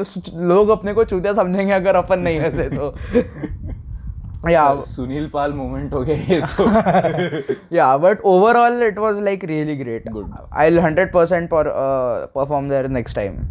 लोग 0.53 0.69
अपने 0.69 0.93
को 0.93 1.03
चूतिया 1.03 1.33
समझेंगे 1.33 1.73
अगर 1.73 1.95
अपन 1.95 2.19
नहीं 2.19 2.39
हंसे 2.39 2.69
तो। 2.69 2.93
या 4.49 4.81
सुनील 4.81 5.29
पाल 5.33 5.53
मोमेंट 5.53 5.93
हो 5.93 6.01
गया 6.01 6.15
ये 6.15 6.41
तो। 6.41 6.65
Yeah 7.75 7.93
but 8.03 8.19
overall 8.33 8.83
it 8.89 8.99
was 9.05 9.21
like 9.27 9.45
really 9.51 9.77
great. 9.83 10.05
Good. 10.13 10.27
i'll 10.63 10.79
100% 10.81 11.49
per, 11.49 11.63
uh, 11.71 12.27
perform 12.37 12.67
there 12.67 12.87
next 12.99 13.17
time. 13.21 13.41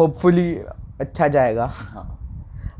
Hopefully 0.00 0.48
अच्छा 1.00 1.28
जाएगा। 1.28 1.64
हाँ। 1.74 2.23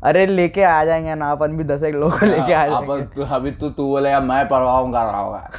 अरे 0.05 0.25
लेके 0.25 0.63
आ 0.63 0.85
जाएँगे 0.85 1.15
ना 1.15 1.31
अपन 1.31 1.57
भी 1.57 1.63
दस 1.63 1.83
एक 1.83 1.95
लोग 1.95 2.23
लेके 2.23 2.53
आ 2.53 2.59
हाँ, 2.59 2.85
जाएँगे। 2.85 3.35
अभी 3.35 3.51
तो 3.51 3.69
तू 3.69 3.87
बोलेगा 3.87 4.19
मैं 4.19 4.47
कर 4.49 4.61
रहा 4.61 5.51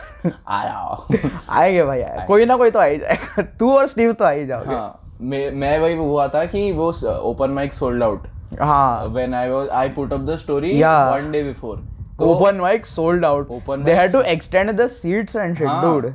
आ 0.48 0.64
जाओ। 0.64 1.06
आएँगे 1.50 1.84
भाई 1.84 2.00
आए 2.00 2.24
कोई 2.28 2.44
ना 2.44 2.56
कोई 2.56 2.70
तो 2.70 2.78
आ 2.78 2.84
ही 2.84 2.98
जाएगा। 2.98 3.42
तू 3.60 3.72
और 3.76 3.86
स्टीव 3.86 4.12
तो 4.12 4.24
आ 4.24 4.30
ही 4.30 4.46
जाओगे। 4.46 4.74
हाँ 4.74 5.16
मैं 5.20 5.50
मैं 5.50 5.78
वही 5.78 5.96
हुआ 5.96 6.28
था 6.28 6.44
कि 6.44 6.72
वो 6.72 6.92
ओपन 7.10 7.50
माइक 7.50 7.72
सोल्ड 7.72 8.02
आउट 8.02 8.22
हाँ। 8.60 9.14
I 9.14 9.48
was 9.50 9.68
I 9.70 9.88
put 9.98 10.12
up 10.12 10.26
the 10.26 10.38
story 10.38 10.72
Yeah. 10.80 11.12
one 11.12 11.32
day 11.32 11.42
before. 11.52 11.78
Open 12.20 12.56
mic 12.56 12.86
sold 12.86 13.24
out 13.24 13.50
open 13.50 13.84
they 13.84 13.92
had 13.92 14.12
to 14.12 14.20
extend 14.20 14.70
the 14.70 14.86
seats 14.86 15.36
and 15.36 15.56
shit 15.56 15.68
dude 15.68 16.14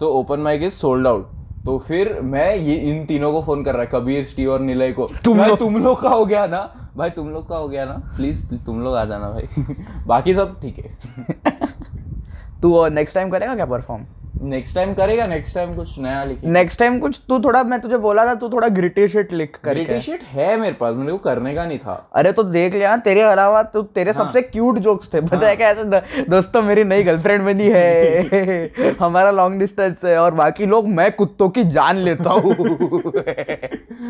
तो 0.00 0.08
open 0.08 0.40
mic 0.40 0.62
is 0.62 0.72
sold 0.72 1.06
out 1.06 1.30
तो 1.68 1.78
फिर 1.78 2.20
मैं 2.20 2.56
ये 2.56 2.74
इन 2.74 3.06
तीनों 3.06 3.32
को 3.32 3.42
phone 3.42 3.64
कर 3.64 3.72
रहा 3.72 3.82
है 3.82 3.88
कबीर 3.94 4.24
स्टी 4.24 4.46
और 4.46 4.60
निलय 4.60 4.92
को। 4.92 5.08
तुम 5.24 5.38
भाई 5.38 5.48
लोग- 5.48 5.58
तुम 5.58 5.76
लोग 5.76 6.02
का 6.02 6.08
हो 6.08 6.26
गया 6.26 6.46
ना? 6.46 6.90
भाई 6.96 7.10
तुम 7.10 7.30
लोग 7.30 7.48
का 7.48 7.56
हो 7.56 7.68
गया 7.68 7.84
ना? 7.84 7.92
प्लीज़ 7.92 8.54
तुम 8.66 8.80
लोग 8.80 8.96
आ 8.96 9.04
जाना 9.04 9.30
भाई। 9.30 9.64
बाकी 10.06 10.34
सब 10.34 10.60
ठीक 10.60 10.78
है। 10.78 10.98
तू 12.62 12.88
नेक्स्ट 12.88 13.14
टाइम 13.14 13.30
करेगा 13.30 13.54
क्या 13.54 13.66
परफॉर्म 13.66 14.02
नेक्स्ट 14.42 14.74
टाइम 14.74 14.94
करेगा 14.94 15.26
नेक्स्ट 15.26 15.54
टाइम 15.54 15.76
कुछ 15.76 15.98
नया 15.98 16.24
लिखे 16.24 16.46
नेक्स्ट 16.46 16.78
टाइम 16.78 16.98
कुछ 16.98 17.20
तू 17.28 17.40
थोड़ा 17.40 17.62
मैं 17.62 17.80
तुझे 17.80 17.98
बोला 17.98 18.26
था 18.26 18.34
तू 18.34 18.48
थोड़ा 18.48 18.68
ग्रिटी 18.68 19.08
शिट 19.08 19.32
लिख 19.32 19.58
करके। 19.64 19.84
ब्रिटिश 19.84 20.04
शिट 20.04 20.22
है 20.22 20.56
मेरे 20.56 20.72
पास 20.72 20.94
मेरे 20.94 21.12
को 21.12 21.18
करने 21.18 21.54
का 21.54 21.64
नहीं 21.64 21.78
था। 21.78 22.10
अरे 22.14 22.32
तो 22.32 22.42
देख 22.42 22.74
लिया 22.74 22.96
तेरे 22.96 23.20
अलावा 23.20 23.62
तो 23.62 23.82
तेरे 23.82 24.10
हाँ। 24.10 24.24
सबसे 24.24 24.42
क्यूट 24.42 24.78
जोक्स 24.78 25.14
थे। 25.14 25.18
है 25.18 25.56
क्या 25.56 25.68
ऐसे 25.68 25.84
द- 25.84 26.02
दोस्तों 26.30 26.62
मेरी 26.62 26.84
नई 26.84 27.02
गर्लफ्रेंड 27.02 27.42
बनी 27.42 27.68
है। 27.68 28.94
हमारा 29.00 29.30
लॉन्ग 29.30 29.58
डिस्टेंस 29.58 30.04
है 30.04 30.18
और 30.18 30.34
बाकी 30.34 30.66
लोग 30.66 30.88
मैं 30.88 31.12
कुत्तों 31.12 31.48
की 31.48 31.64
जान 31.64 31.96
लेता 31.96 32.30
हूँ। 32.30 32.54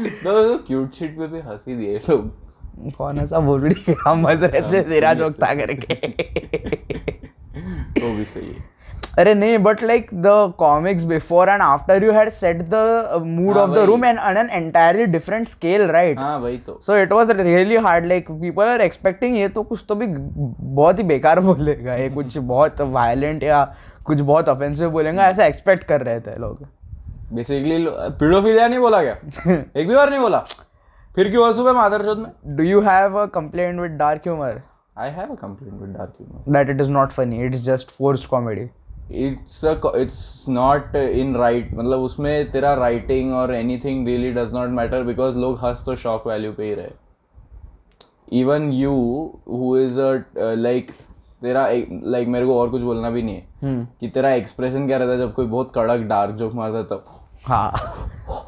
तो 0.09 0.59
क्यूट 0.59 0.95
शिट 0.95 1.19
पे 1.19 1.27
भी 1.27 1.39
हँसी 1.39 1.77
दिए 1.77 2.01
लोग। 2.11 2.49
कौन 2.93 3.19
ऐसा? 3.19 3.41
बोल 3.41 3.61
रही 3.61 3.95
हम 4.07 4.27
हंस 4.27 4.43
रहे 4.43 4.61
थे 4.61 4.83
तेरा 4.83 5.15
जोक 5.15 5.33
था 5.33 5.55
करके। 5.55 5.95
तो 8.01 8.17
भी 8.17 8.25
सही 8.25 8.47
है। 8.47 8.78
अरे 9.19 9.33
नहीं 9.35 9.57
but 9.59 9.83
like 9.83 10.11
the 10.15 10.33
comics 10.59 11.05
before 11.05 11.49
and 11.49 11.63
after 11.63 12.05
you 12.05 12.13
had 12.13 12.29
set 12.29 12.63
the 12.63 13.23
mood 13.27 13.57
of 13.57 13.71
the 13.71 13.79
room 13.79 14.05
and 14.05 14.19
an 14.19 14.51
entirely 14.51 15.07
different 15.07 15.49
scale 15.49 15.83
right 15.83 16.19
हाँ 16.19 16.39
वही 16.39 16.59
तो। 16.59 16.79
So 16.87 16.97
it 16.97 17.13
was 17.13 17.33
really 17.33 17.77
hard 17.77 18.07
like 18.07 18.31
people 18.31 18.63
are 18.65 18.81
expecting 18.81 19.37
ये 19.39 19.49
तो 19.49 19.63
कुछ 19.63 19.85
तो 19.89 19.95
भी 19.95 20.07
बहुत 20.07 20.99
ही 20.99 21.05
बेकार 21.05 21.41
बोलेगा 21.49 21.95
ये 21.95 22.09
कुछ 22.11 22.39
बहुत 22.39 22.81
वायलेंट 22.81 23.43
या 23.43 23.65
कुछ 24.05 24.21
बहुत 24.21 24.49
ऑफेंसिव 24.49 24.91
बोलेगा 24.91 25.27
ऐसा 25.29 25.47
एक्सपेक्ट 25.47 25.85
कर 25.85 26.01
रहे 26.01 26.21
थे 26.21 26.39
लोग। 26.41 26.67
बेसिकली 27.35 27.85
पीडोफिलिया 27.91 28.69
नहीं 28.69 28.79
बोला 28.79 29.03
क्या? 29.03 29.13
एक 29.77 29.89
भी 29.89 29.95
बार 29.95 30.11
नहीं 30.11 30.21
बोला? 30.21 30.39
फिर 31.15 31.31
क्यों 31.31 31.53
सुबह 31.53 31.73
मैं? 31.73 31.81
मादरचोद 31.81 32.19
में 32.19 32.57
do 32.57 32.63
you 32.63 32.81
have 32.81 33.19
a 33.19 33.27
complaint 33.35 33.81
with 33.81 33.99
dark 33.99 34.23
humour 34.27 34.61
I 34.99 35.11
have 35.11 35.33
a 35.33 35.35
complaint 35.35 35.81
with 35.81 35.97
dark 35.97 36.15
humour 36.21 36.53
that 36.59 36.71
it 36.71 36.81
is 36.81 36.91
not 36.91 37.11
funny 37.11 37.45
it's 37.47 37.65
just 37.65 37.91
force 37.91 38.27
comedy 38.27 38.71
it's 39.11 39.65
it's 39.97 40.45
not 40.49 40.97
in 40.97 41.35
right 41.37 41.73
मतलब 41.75 42.01
उसमें 42.01 42.51
तेरा 42.51 42.75
राइटिंग 42.75 43.33
और 43.35 43.55
anything 43.55 44.07
really 44.07 44.31
does 44.33 44.53
not 44.55 44.69
matter 44.71 45.03
because 45.03 45.37
लोग 45.37 45.59
हंस 45.59 45.85
तो 45.87 45.97
shock 45.97 46.27
value 46.27 46.53
पे 46.53 46.65
ही 46.65 46.75
रहे। 46.75 46.91
Even 48.41 48.73
you 48.73 48.93
who 49.49 49.77
is 49.79 50.01
a 50.01 50.23
like 50.39 50.91
तेरा 51.43 51.69
लाइक 52.05 52.29
मेरे 52.29 52.47
को 52.47 52.59
और 52.61 52.71
कुछ 52.71 52.83
बोलना 52.83 53.11
भी 53.11 53.23
नहीं 53.23 53.35
है। 53.35 53.87
कि 54.01 54.09
तेरा 54.09 54.31
एक्सप्रेशन 54.31 54.87
क्या 54.87 54.99
रहता 54.99 55.13
है 55.13 55.19
जब 55.19 55.35
कोई 55.35 55.47
बहुत 55.47 55.73
कड़क 55.75 56.01
डार्क 56.09 56.35
जोक 56.35 56.55
मारता 56.55 56.79
है 56.79 56.85
तब। 56.85 57.05
हाँ 57.45 57.73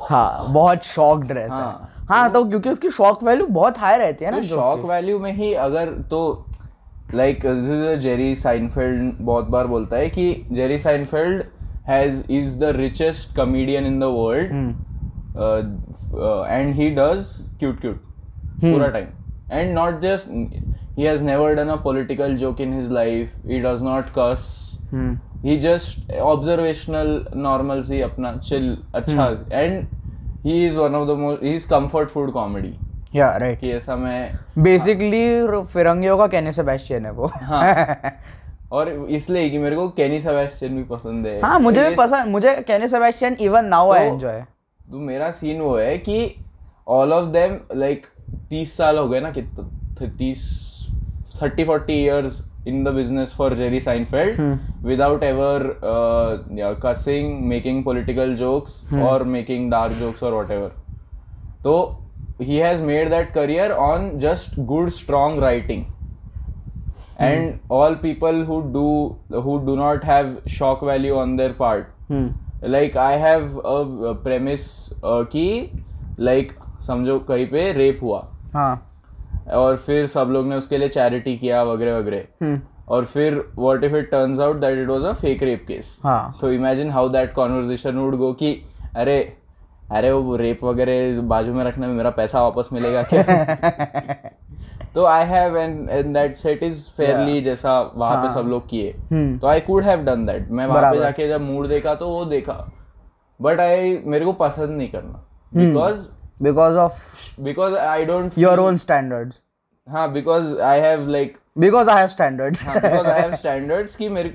हाँ 0.08 0.52
बहुत 0.52 0.84
शॉक्ड 0.84 1.32
रहता 1.32 1.54
है। 1.54 1.60
हाँ। 1.62 2.06
हाँ 2.08 2.30
तो 2.32 2.44
क्योंकि 2.44 2.70
उसकी 2.70 2.90
शॉक 2.90 3.22
वैल्यू 3.22 3.46
बहुत 3.48 3.78
हाई 3.78 3.96
रहती 3.98 4.24
है 4.24 4.30
ना 4.30 4.40
शॉक 4.42 4.84
वैल्यू 4.84 5.18
में 5.18 5.32
ही 5.32 5.52
अगर 5.54 5.92
तो 6.10 6.20
लाइक 7.14 7.46
जेरी 8.00 8.34
साइनफेल्ड 8.36 9.12
बहुत 9.20 9.46
बार 9.46 9.66
बोलता 9.66 9.96
है 9.96 10.08
कि 10.10 10.24
Jerry 10.52 10.78
Seinfeld 10.78 11.42
has 11.88 12.22
is 12.30 12.58
the 12.60 12.72
richest 12.76 13.34
comedian 13.36 13.86
in 13.86 13.98
the 14.00 14.10
world 14.12 14.52
and 16.48 16.74
he 16.74 16.90
does 16.90 17.34
cute 17.60 17.80
cute 17.80 18.02
पूरा 18.60 18.88
time 18.88 19.06
and 19.52 19.74
not 19.74 20.00
just 20.00 20.28
he 20.98 21.04
has 21.04 21.22
never 21.22 21.54
done 21.54 21.68
a 21.68 21.76
political 21.84 22.36
joke 22.36 22.60
in 22.60 22.72
his 22.74 22.90
life 22.92 23.46
he 23.46 23.60
does 23.60 23.82
not 23.82 24.12
cuss 24.18 24.48
he 25.44 25.56
just 25.60 26.12
observational 26.12 27.24
normal 27.38 27.82
सी 27.82 28.00
अपना 28.00 28.36
chill 28.38 28.76
अच्छा. 28.94 29.28
And 29.52 29.86
he 30.44 30.66
is 30.66 30.76
one 30.78 30.94
of 30.94 31.08
the 31.08 31.18
most 31.18 31.42
he 31.42 31.54
is 31.54 31.68
comfort 31.68 32.08
food 32.08 32.32
comedy 32.32 32.74
या 33.14 33.30
right 33.36 33.60
कि 33.60 33.70
ऐसा 33.72 33.96
मैं 33.96 34.30
basically 34.58 35.22
फिरंगियों 35.72 36.16
का 36.18 36.26
कहने 36.26 36.52
से 36.52 36.62
bastion 36.62 37.06
है 37.06 37.12
वो। 37.12 37.30
हाँ। 37.34 37.96
और 38.72 38.88
इसलिए 39.10 39.48
कि 39.50 39.58
मेरे 39.58 39.76
को 39.76 39.88
केनी 39.90 40.20
सेबेस्टियन 40.20 40.76
भी 40.76 40.82
पसंद 40.90 41.26
है। 41.26 41.40
हाँ 41.40 41.58
मुझे 41.60 41.88
भी 41.88 41.94
पसंद 41.94 42.28
मुझे 42.30 42.54
कहने 42.58 42.88
सेबेस्टियन 42.88 43.36
इवन 43.40 43.64
नाउ 43.66 43.90
आई 43.92 44.04
तो- 44.04 44.12
एंजॉय 44.12 44.40
तो 44.90 44.98
मेरा 45.00 45.30
सीन 45.32 45.60
वो 45.60 45.76
है 45.76 45.96
कि 45.98 46.34
ऑल 46.88 47.12
ऑफ़ 47.12 47.26
देम 47.30 47.58
लाइक 47.76 48.06
तीस 48.50 48.76
साल 48.76 48.98
हो 48.98 49.08
गए 49.08 49.20
ना 49.20 49.30
कितना 49.30 50.06
तीस 50.18 50.46
thirty 51.42 51.64
forty 51.64 51.92
years 51.94 52.42
in 52.68 52.82
the 52.84 52.88
business 52.94 53.34
for 53.36 53.54
Jerry 53.54 53.80
Seinfeld 53.80 54.40
without 54.86 55.22
ever 55.22 55.66
cussing 56.84 57.40
making 57.48 57.82
political 57.84 58.34
jokes 58.36 58.84
और 59.02 59.24
मेकिंग 59.34 59.70
डार्क 59.70 59.92
जोक्स 59.92 60.22
और 60.22 60.34
वट 60.34 60.50
एवर 60.50 60.72
तो 61.64 61.74
he 62.39 62.57
has 62.57 62.81
made 62.81 63.11
that 63.11 63.33
career 63.33 63.73
on 63.75 64.19
just 64.19 64.55
good 64.67 64.91
strong 64.93 65.39
writing 65.39 65.85
and 67.17 67.59
all 67.69 67.95
people 67.95 68.43
who 68.45 68.57
do 68.71 68.87
who 69.41 69.59
do 69.65 69.75
not 69.77 70.03
have 70.03 70.41
shock 70.47 70.81
value 70.81 71.15
on 71.17 71.35
their 71.37 71.53
part 71.53 71.91
like 72.61 72.95
i 72.97 73.11
have 73.17 73.55
a, 73.57 73.77
a 74.11 74.15
premise 74.15 74.93
uh, 75.03 75.23
कि 75.33 75.47
like 76.19 76.53
समझो 76.87 77.17
कहीं 77.27 77.45
पे 77.47 77.71
rape 77.73 77.99
हुआ 78.01 78.19
हाँ 78.53 78.73
और 79.53 79.77
फिर 79.77 80.07
सब 80.07 80.29
लोग 80.31 80.47
ने 80.47 80.55
उसके 80.55 80.77
लिए 80.77 80.89
चैरिटी 80.89 81.35
किया 81.37 81.63
वगैरह 81.63 81.97
वगैरह 81.97 82.45
हम्म 82.45 82.59
और 82.87 83.05
फिर 83.05 83.37
what 83.57 83.83
if 83.83 83.93
it 83.95 84.09
turns 84.11 84.39
out 84.39 84.55
that 84.61 84.77
it 84.79 84.87
was 84.89 85.03
a 85.03 85.13
fake 85.21 85.43
rape 85.43 85.65
case 85.67 85.97
हाँ 86.03 86.37
तो 86.41 86.51
imagine 86.53 86.91
how 86.91 87.09
that 87.09 87.33
conversation 87.33 87.97
would 87.97 88.15
go 88.17 88.31
कि 88.33 88.51
अरे 88.95 89.17
अरे 89.92 90.10
वो 90.12 90.36
रेप 90.36 90.64
वगैरह 90.64 91.20
बाजू 91.20 91.54
में 91.54 91.64
रखने 91.64 91.86
में 91.86 91.94
मेरा 91.94 92.10
पैसा 92.10 92.42
वापस 92.42 92.68
मिलेगा 92.72 93.02
क्या? 93.02 93.22
तो 94.94 95.04
I 95.04 95.24
have 95.24 95.56
and 95.56 95.90
and 95.90 96.14
that 96.14 96.36
set 96.36 96.62
is 96.62 96.90
fairly 96.90 97.40
जैसा 97.40 97.80
वहाँ 97.94 98.22
पे 98.22 98.34
सब 98.34 98.48
लोग 98.48 98.68
किए। 98.68 98.94
हम्म। 99.10 99.38
तो 99.38 99.46
I 99.46 99.60
could 99.60 99.84
have 99.84 100.04
done 100.04 100.26
that 100.26 100.50
मैं 100.50 100.66
वहाँ 100.66 100.92
पे 100.92 100.98
जाके 100.98 101.28
जब 101.28 101.40
मूड 101.40 101.68
देखा 101.68 101.94
तो 101.94 102.08
वो 102.08 102.24
देखा। 102.24 102.72
बट 103.40 103.60
आई 103.60 103.98
मेरे 104.04 104.24
को 104.24 104.32
पसंद 104.32 104.70
नहीं 104.70 104.88
करना। 104.88 105.24
Because 105.54 106.08
because 106.42 106.76
of 106.76 107.42
because 107.42 107.74
I 107.74 108.04
don't 108.04 108.38
your 108.38 108.58
own 108.58 108.76
standards 108.76 109.34
हाँ 109.88 110.12
because 110.12 110.60
I 110.60 110.80
have 110.80 111.08
like 111.08 111.36
because 111.58 111.90
I 111.90 111.98
have 111.98 112.08
standards 112.08 112.64
because 112.66 113.06
I 113.06 113.20
have 113.20 113.34
standards 113.34 113.96
कि 113.98 114.08
मेरे 114.08 114.34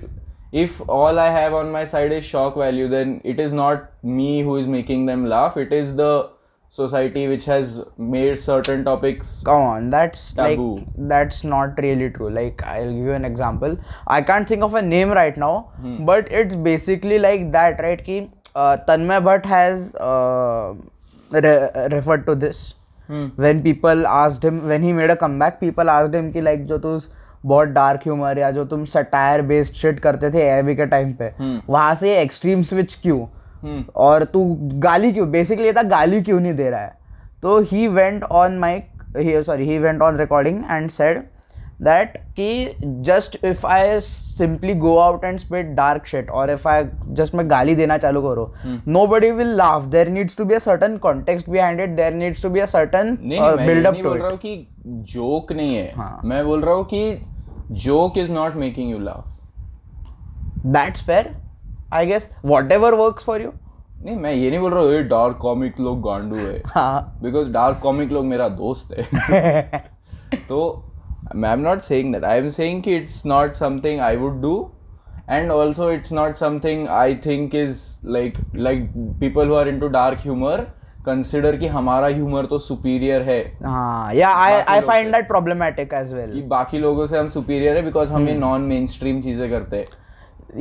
if 0.62 0.76
all 0.98 1.20
i 1.20 1.30
have 1.36 1.54
on 1.60 1.72
my 1.72 1.84
side 1.94 2.14
is 2.18 2.28
shock 2.34 2.56
value 2.62 2.88
then 2.88 3.20
it 3.34 3.40
is 3.46 3.52
not 3.52 3.90
me 4.20 4.42
who 4.42 4.56
is 4.56 4.68
making 4.76 5.06
them 5.06 5.26
laugh 5.32 5.58
it 5.64 5.74
is 5.78 5.96
the 5.98 6.12
society 6.78 7.24
which 7.32 7.46
has 7.54 7.74
made 8.14 8.40
certain 8.44 8.86
topics 8.86 9.34
come 9.50 9.66
on 9.72 9.90
that's 9.90 10.22
taboo. 10.40 10.78
like 10.78 11.10
that's 11.14 11.44
not 11.44 11.82
really 11.86 12.10
true 12.10 12.30
like 12.38 12.64
i'll 12.64 12.94
give 12.94 13.10
you 13.10 13.18
an 13.18 13.26
example 13.32 13.78
i 14.08 14.22
can't 14.22 14.48
think 14.54 14.64
of 14.70 14.74
a 14.76 14.82
name 14.82 15.14
right 15.20 15.38
now 15.46 15.54
hmm. 15.82 16.06
but 16.06 16.32
it's 16.32 16.56
basically 16.70 17.20
like 17.20 17.52
that 17.52 17.84
right 17.88 18.06
ki 18.08 18.18
uh, 18.56 18.78
tanmay 18.88 19.20
bhatt 19.28 19.46
has 19.54 19.94
uh, 19.96 20.74
re- 21.32 21.88
referred 21.98 22.26
to 22.32 22.36
this 22.46 22.64
hmm. 23.08 23.28
when 23.48 23.64
people 23.70 24.08
asked 24.08 24.50
him 24.52 24.66
when 24.74 24.90
he 24.90 24.98
made 25.02 25.16
a 25.18 25.20
comeback 25.26 25.62
people 25.68 25.96
asked 25.98 26.20
him 26.22 26.34
ki 26.38 26.48
like 26.50 26.68
jo 26.74 26.82
tu 26.88 26.98
बहुत 27.46 27.68
dark 27.68 28.02
humour 28.04 28.38
या 28.38 28.52
जो 28.52 28.66
तुम 28.66 28.86
satire 28.86 29.42
based 29.52 29.74
shit 29.74 30.00
करते 30.00 30.32
थे 30.32 30.44
एवी 30.50 30.76
के 30.76 30.86
time 30.86 31.14
पे 31.14 31.32
वहाँ 31.42 31.94
से 31.96 32.18
एक्सट्रीम 32.22 32.64
स्विच 32.64 32.96
क्यों 33.04 33.26
और 34.08 34.24
तू 34.34 34.44
गाली 34.80 35.12
क्यों 35.14 35.30
बेसिकली 35.32 35.72
था 35.74 35.84
गाली 35.96 36.22
क्यों 36.22 36.40
नहीं 36.40 36.54
दे 36.54 36.70
रहा 36.70 36.82
है 36.82 36.98
तो 37.42 37.60
he 37.72 37.88
went 37.88 38.24
on 38.24 38.58
mic 38.60 38.90
sorry 39.46 39.66
he 39.70 39.78
went 39.80 40.02
on 40.02 40.18
recording 40.18 40.64
and 40.72 40.90
said 40.90 41.24
that 41.82 42.16
कि 42.36 42.76
just 43.04 43.36
if 43.44 43.66
I 43.66 44.00
simply 44.00 44.74
go 44.74 45.02
out 45.02 45.24
and 45.24 45.40
spit 45.40 45.76
dark 45.76 46.06
shit 46.06 46.30
or 46.30 46.50
if 46.50 46.66
I 46.66 46.84
just 47.14 47.36
मैं 47.36 47.50
गाली 47.50 47.76
देना 47.76 47.98
चालू 47.98 48.22
करो 48.22 48.54
nobody 48.88 49.32
will 49.32 49.54
laugh 49.56 49.90
there 49.90 50.10
needs 50.10 50.36
to 50.36 50.46
be 50.46 50.56
a 50.56 50.60
certain 50.60 50.98
context 51.00 51.52
behind 51.52 51.80
it 51.80 51.96
there 51.98 52.12
needs 52.12 52.42
to 52.42 52.50
be 52.50 52.60
a 52.60 52.68
certain 52.68 53.18
नहीं 53.22 53.40
uh, 53.40 53.56
नहीं 53.56 53.58
मैं 53.58 53.66
ये 53.66 53.74
build 53.74 53.88
up 53.88 53.94
नहीं 53.94 54.04
to 54.04 54.10
बोल 54.10 54.18
it 54.18 54.22
रहा 54.22 54.30
हूँ 54.30 54.38
कि 54.38 54.68
जोक 55.14 55.52
नहीं 55.52 55.76
है 55.76 55.94
हाँ. 55.96 56.22
मैं 56.26 56.44
बोल 56.46 56.62
रहा 56.62 56.76
हूँ 56.76 56.86
कि 56.86 57.04
joke 57.72 58.18
is 58.18 58.32
not 58.32 58.56
making 58.56 58.92
you 58.92 59.00
laugh 59.00 59.32
that's 60.66 61.02
fair. 61.02 61.36
I 61.92 62.06
guess 62.06 62.28
whatever 62.44 62.96
works 62.98 63.24
for 63.24 63.40
you. 63.40 63.52
नहीं 64.04 64.16
मैं 64.16 64.32
ये 64.34 64.50
नहीं 64.50 64.60
बोल 64.60 64.74
रहा 64.74 64.82
हूँ 64.84 65.02
डार्क 65.04 65.38
कॉमिक 65.42 65.80
लोग 65.80 66.02
गांडू 66.02 66.36
है. 66.36 66.62
हाँ। 66.68 67.20
बिकॉज़ 67.24 67.52
डार्क 67.52 67.80
कॉमिक 67.84 68.12
लोग 68.12 68.26
मेरा 68.26 68.48
दोस्त 68.50 68.94
है। 68.98 69.80
तो 70.50 70.62
I 71.36 71.52
am 71.52 71.60
not 71.60 71.82
saying 71.82 72.14
that 72.14 72.24
I 72.24 72.38
am 72.38 72.50
saying 72.50 72.82
कि 72.84 72.96
it's 72.96 73.26
not 73.26 73.54
something 73.54 74.00
I 74.00 74.16
would 74.16 74.42
do 74.42 74.56
and 75.30 75.52
also 75.52 75.92
it's 75.92 76.14
not 76.14 76.36
something 76.36 76.88
I 76.88 77.16
think 77.16 77.56
is 77.56 77.84
like 78.06 78.38
like 78.56 78.92
people 79.20 79.48
who 79.48 79.56
are 79.56 79.68
into 79.68 79.88
dark 79.88 80.20
humour 80.22 80.68
consider 81.06 81.56
कि 81.58 81.68
हमारा 81.68 82.08
humour 82.08 82.46
तो 82.46 82.58
superior 82.60 83.22
है। 83.22 83.40
हाँ 83.64 84.14
yeah 84.14 84.34
I 84.36 84.52
बाकी 84.52 84.72
I 84.72 84.76
लोग 84.76 84.90
find 84.90 85.06
से। 85.06 85.12
that 85.12 85.30
problematic 85.32 85.94
as 86.00 86.14
well. 86.16 86.34
कि 86.34 86.42
बाकी 86.50 86.80
लोगों 86.80 87.08
से 87.08 87.18
हम 87.18 87.30
सुपीरियर 87.30 87.78
है 87.78 87.84
बिकॉज़ 87.86 88.14
हम 88.14 88.28
ये। 88.28 88.36
नॉन 88.36 88.62
मेन 88.72 88.88
स्ट्रीम 88.88 89.22
चीज़ें 89.22 89.50
करते 89.50 89.78
हैं। 89.78 89.86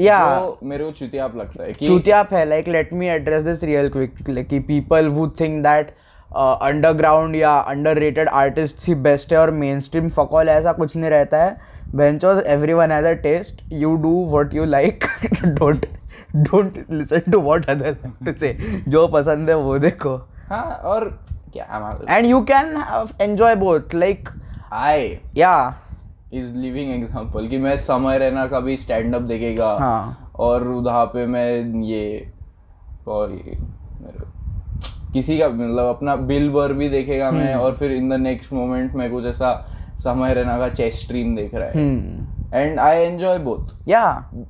yeah 0.05 0.21
तो 0.39 0.59
मेरे 0.63 0.85
को 0.85 0.91
चुतियाप 0.93 1.37
लगता 1.37 1.65
है 1.65 1.73
कि 1.73 1.87
चूतियाप 1.87 2.33
है 2.35 2.45
like 2.49 2.69
let 2.69 2.93
me 2.93 3.09
address 3.09 3.43
this 3.43 3.63
real 3.65 3.89
quick 3.97 4.49
कि 4.51 4.59
people 4.61 5.09
would 5.09 5.39
think 5.41 5.63
that 5.65 5.95
underground 6.31 7.37
या 7.37 7.53
अंडर 7.73 7.99
रेटेड 7.99 8.29
आर्टिस्ट 8.29 8.89
ही 8.89 8.95
बेस्ट 9.03 9.33
है 9.33 9.39
और 9.39 9.51
मेन 9.61 9.81
स्ट्रीम 9.81 10.09
फकॉल 10.11 10.49
ऐसा 10.49 10.73
कुछ 10.73 10.97
नहीं 10.97 11.11
रहता 11.11 11.43
है। 11.43 11.57
बेंचोज 11.95 12.43
everyone 12.73 12.93
has 12.93 13.07
a 13.07 13.13
taste 13.23 13.63
you 13.73 13.95
do 14.03 14.13
what 14.31 14.55
you 14.55 14.65
like 14.65 15.05
don't 15.45 15.87
don't 16.37 16.79
listen 16.91 17.31
to 17.33 17.41
what 17.41 17.69
other 17.71 18.33
say 18.33 18.57
जो 18.89 19.07
पसंद 19.09 19.51
है 19.51 19.57
वो 19.57 19.79
देखो। 19.79 20.17
हाँ 20.49 20.65
और 20.85 21.09
क्या 21.53 22.01
and 22.11 22.27
you 22.27 22.41
can 22.51 22.77
enjoy 23.21 23.55
both 23.55 23.95
like 23.95 24.29
I 24.73 25.19
या 25.37 25.53
इज़ 26.33 26.55
लिविंग 26.57 26.91
एग्ज़ाम्पल 26.93 27.49
कि 27.49 27.59
मैं 27.59 27.77
समय 27.77 28.19
रहना 28.19 28.47
का 28.47 28.61
भी 28.61 28.77
स्टैंड 28.77 29.15
अप 29.15 29.23
देखेगा 29.23 29.71
हाँ। 29.79 30.31
और 30.37 30.63
वहाँ 30.63 31.05
पे 31.07 31.27
मैं 31.27 31.83
ये 31.83 32.33
और 33.09 33.37
किसी 35.13 35.39
का 35.39 35.49
मतलब 35.49 35.95
अपना 35.97 36.17
बिल 36.29 36.49
बर 36.51 36.73
भी 36.73 36.89
देखेगा 36.89 37.31
मैं 37.31 37.53
हम्म। 37.53 37.65
और 37.65 37.75
फिर 37.75 37.93
इन 37.93 38.09
द 38.11 38.21
नेक्स्ट 38.21 38.53
मोमेंट 38.53 38.95
में 38.95 39.11
कुछ 39.11 39.27
ऐसा 39.27 39.53
समय 40.05 40.35
रहना 40.35 40.59
का 40.59 40.69
चेस 40.69 41.01
स्ट्रीम 41.03 41.35
देख 41.37 41.55
रहा 41.55 41.69
है। 41.69 41.73
hmm. 41.75 42.35
And 42.55 42.79
I 42.81 42.97
enjoy 42.97 43.39
both 43.39 43.89
या 43.89 44.03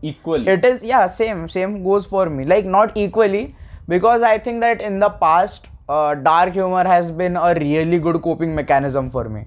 equally 0.04 0.54
it 0.54 0.64
is 0.70 0.82
yeah 0.84 1.06
same 1.20 1.46
same 1.48 1.76
goes 1.84 2.06
for 2.06 2.24
me. 2.30 2.46
Like 2.46 2.72
not 2.76 2.96
equally 2.96 3.44
because 3.88 4.22
i 4.22 4.36
think 4.38 4.62
that 4.62 4.82
in 4.82 4.98
the 5.00 5.10
past 5.22 5.66
dark 5.88 6.52
humour 6.52 6.86
has 6.86 7.12
been 7.12 7.34
a 7.34 7.50
really 7.54 7.98
good 7.98 8.20
coping 8.20 8.54
mechanism 8.54 9.08
for 9.10 9.28
me 9.28 9.42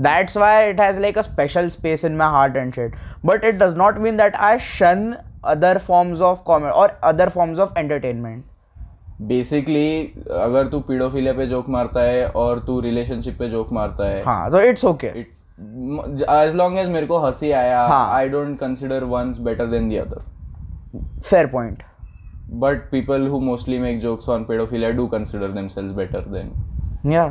that's 0.00 0.36
why 0.36 0.70
it 0.70 0.80
has 0.80 1.00
like 1.00 1.18
a 1.18 1.22
special 1.22 1.68
space 1.68 2.04
in 2.04 2.16
my 2.16 2.28
heart 2.30 2.56
and 2.56 2.72
shed 2.74 2.96
but 3.24 3.44
it 3.44 3.58
does 3.58 3.76
not 3.76 3.98
mean 3.98 4.16
that 4.16 4.36
I 4.36 4.58
shun 4.60 5.14
other 5.46 5.78
forms 5.86 6.20
of 6.22 6.42
comedy 6.46 6.72
और 6.72 6.98
other 7.04 7.28
forms 7.28 7.58
of 7.58 7.78
entertainment 7.78 8.44
basically 9.22 9.88
अगर 10.32 10.68
तू 10.68 10.80
paedophilia 10.80 11.32
पे 11.32 11.46
joke 11.46 11.68
मारता 11.68 12.00
है 12.00 12.26
और 12.28 12.58
तू 12.66 12.80
relationship 12.80 13.38
पे 13.38 13.48
joke 13.48 13.72
मारता 13.72 14.08
है 14.08 14.22
हाँ 14.24 14.50
तो 14.50 14.60
it's 14.60 14.84
okay 14.84 15.06
as 15.06 16.54
long 16.56 16.78
as 16.78 16.88
मेरे 16.88 17.06
को 17.06 17.18
हँसी 17.18 17.50
आया 17.52 17.82
I 17.86 18.28
don't 18.28 18.58
consider 18.58 19.04
one 19.06 19.34
better 19.40 19.66
than 19.66 19.88
the 19.88 19.96
other 19.96 20.22
fair 21.20 21.46
point 21.46 21.82
but 22.52 22.90
people 22.90 23.26
who 23.28 23.40
mostly 23.40 23.78
make 23.78 24.00
jokes 24.00 24.28
on 24.28 24.44
paedophilia 24.44 24.90
do 24.90 25.06
consider 25.08 25.48
themselves 25.50 25.94
better 25.96 26.28
than 26.30 27.10
या 27.12 27.24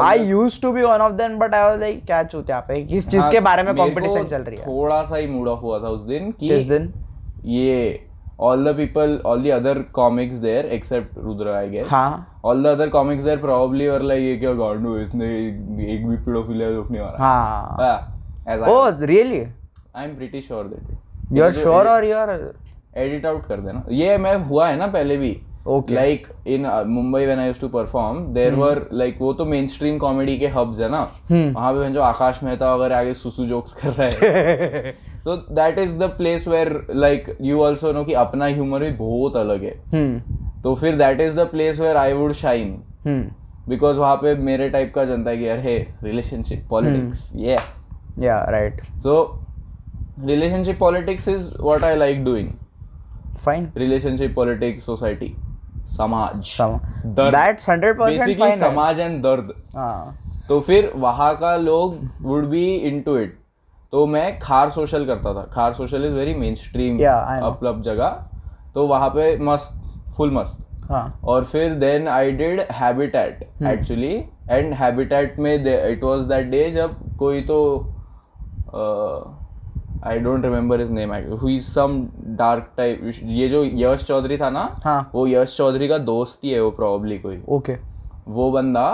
I 0.00 0.24
used 0.26 0.60
to 0.62 0.72
be 0.72 0.82
one 0.82 1.00
of 1.00 1.12
them 1.12 1.38
but 1.38 1.54
I 1.54 1.62
was 1.62 1.80
like 1.80 2.04
क्या 2.06 2.22
चूत 2.24 2.50
यहाँ 2.50 2.62
पे 2.68 2.82
किस 2.84 3.08
चीज़ 3.10 3.30
के 3.32 3.40
बारे 3.40 3.62
में 3.62 3.74
competition 3.76 4.24
चल 4.24 4.42
रही 4.42 4.58
है. 4.58 4.66
थोड़ा 4.66 5.02
सा 5.04 5.16
ही 5.16 5.26
मूड 5.26 5.48
ऑफ़ 5.48 5.60
हुआ 5.60 5.78
था 5.80 5.88
उस 5.88 6.00
दिन 6.02 6.30
कि 6.32 6.48
किस 6.48 6.64
दिन? 6.64 6.92
ये 7.44 8.00
all 8.40 8.64
the 8.64 8.74
people 8.76 9.20
all 9.26 9.42
the 9.42 9.50
other 9.52 9.78
comics 9.94 10.36
there 10.38 10.66
except 10.72 11.18
Rudra 11.18 11.48
I 11.50 11.68
guess 11.70 11.86
हाँ. 11.90 12.40
All 12.44 12.62
the 12.62 12.66
other 12.66 12.88
comics 12.88 13.24
there 13.24 13.38
probably 13.38 13.88
were 13.88 14.02
like 14.02 14.22
ये 14.22 14.36
क्या 14.36 14.52
गॉड 14.54 14.80
नो 14.82 14.96
इसने 14.98 15.26
एक 15.94 16.06
भी 16.08 16.16
पेडोफिलिया 16.16 16.70
जोक 16.72 16.90
नहीं 16.90 17.02
मारा. 17.02 17.18
हाँ. 17.18 18.68
ओ 18.68 18.88
really 19.02 19.40
I 19.96 20.04
am 20.04 20.14
pretty 20.16 20.40
sure 20.40 20.64
that 20.64 21.36
you 21.36 21.44
are 21.44 21.52
sure 21.52 21.88
और 21.88 22.04
एडिट 22.96 23.26
आउट 23.26 23.46
कर 23.46 23.60
देना। 23.60 23.84
ये 23.92 24.16
मैं 24.18 24.36
हुआ 24.46 24.68
है 24.68 24.76
ना 24.76 24.86
पहले 24.86 25.16
भी. 25.16 25.36
Like 25.90 26.26
in 26.46 26.66
Mumbai 26.86 27.24
when 27.24 27.38
I 27.38 27.46
used 27.46 27.60
to 27.60 27.68
perform 27.68 28.18
there 28.34 28.54
were 28.54 28.80
like 28.92 29.16
वो 29.20 29.32
तो 29.32 29.44
मेन 29.44 29.66
स्ट्रीम 29.66 29.98
कॉमेडी 29.98 30.36
के 30.38 30.46
हब्स 30.46 30.80
है 30.80 30.88
ना। 30.90 31.00
वहाँ 31.30 31.72
पे 31.72 31.90
जो 31.92 32.02
आकाश 32.02 32.42
मेहता 32.42 32.74
वगैरह 32.74 32.98
आगे 32.98 33.14
सुसु 33.14 33.46
जोक्स 33.46 33.72
कर 33.72 33.88
रहा 33.88 34.06
है। 34.06 34.92
तो 35.24 35.36
that 35.36 35.78
is 35.78 35.96
the 35.98 36.02
place 36.18 36.46
where 36.48 36.86
like 36.90 37.36
you 37.40 37.62
also 37.62 37.92
know 37.92 38.04
कि 38.04 38.12
अपना 38.12 38.46
ह्यूमर 38.46 38.84
भी 38.84 38.90
बहुत 38.90 39.36
अलग 39.36 39.64
है। 39.64 39.72
Hmm. 39.84 40.62
तो 40.62 40.74
फिर 40.74 40.96
that 40.96 41.20
is 41.20 41.40
the 41.40 41.46
place 41.46 41.80
where 41.80 41.96
I 41.96 42.12
would 42.12 42.32
shine 42.32 42.70
hmm. 43.06 43.24
Because 43.68 43.98
वहाँ 43.98 44.16
पे 44.16 44.34
मेरे 44.34 44.68
टाइप 44.70 44.92
का 44.94 45.04
जनता 45.04 45.30
है 45.30 45.38
कि 45.38 45.48
यार 45.48 45.58
हे 45.58 45.76
रिलेशनशिप 46.02 46.66
पॉलिटिक्स 46.70 47.30
ये 47.36 47.56
right. 47.56 48.84
So 49.02 49.16
relationship 50.24 50.78
politics 50.78 51.28
is 51.28 51.52
what 51.60 51.84
I 51.84 51.96
like 51.96 52.24
doing 52.24 52.48
fine. 53.44 53.64
Relationship 53.78 54.34
politics 54.36 54.86
society 54.86 55.34
समाज 55.88 56.56
that's 57.16 57.66
100% 57.68 57.98
बेसिकली 57.98 58.52
समाज 58.56 59.00
एंड 59.00 59.22
दर्द 59.22 59.52
हाँ 59.74 60.18
तो 60.48 60.60
फिर 60.60 60.92
वहाँ 60.96 61.34
का 61.36 61.56
लोग 61.56 61.98
वुड 62.22 62.44
बी 62.50 62.64
इनटू 62.74 63.16
इट 63.18 63.38
तो 63.92 64.06
मैं 64.06 64.38
खार 64.40 64.70
सोशल 64.70 65.04
करता 65.06 65.32
था. 65.34 65.42
Khar 65.52 65.72
social 65.72 66.04
is 66.04 66.14
very 66.14 66.34
mainstream 66.54 66.98
अपलब 66.98 67.82
जगह. 67.82 68.08
तो 68.74 68.86
वहाँ 68.86 69.08
पे 69.10 69.36
मस्त 69.44 69.82
फुल 70.16 70.30
मस्त. 70.34 70.66
हाँ. 70.90 71.20
और 71.24 71.44
फिर 71.44 71.74
then 71.74 72.08
I 72.08 72.32
did 72.32 72.60
Habitat. 72.72 73.48
Actually 73.64 74.14
and 74.50 74.72
Habitat 74.74 75.38
में 75.38 75.54
इट 75.54 76.04
वाज 76.04 76.22
दैट 76.24 76.46
डे 76.46 76.70
जब 76.70 77.16
कोई 77.18 77.40
तो 77.42 77.58
I 80.06 80.18
don't 80.18 80.44
remember 80.44 80.80
his 80.80 80.90
name 80.90 81.12
who 81.40 81.48
is 81.48 81.70
some 81.72 82.00
dark 82.38 82.70
type 82.76 83.12
ये 83.24 83.48
जो 83.48 83.64
यश 83.64 84.04
चौधरी 84.04 84.36
था 84.36 84.50
ना 84.50 84.68
हाँ। 84.84 85.10
वो 85.14 85.26
यश 85.26 85.56
चौधरी 85.56 85.88
का 85.88 85.98
दोस्त 85.98 86.44
ही 86.44 86.50
है 86.50 86.62
वो 86.62 86.70
प्रॉब्ली 86.70 87.18
कोई। 87.18 87.40
Okay. 87.58 87.76
वो 88.28 88.50
बंदा 88.50 88.90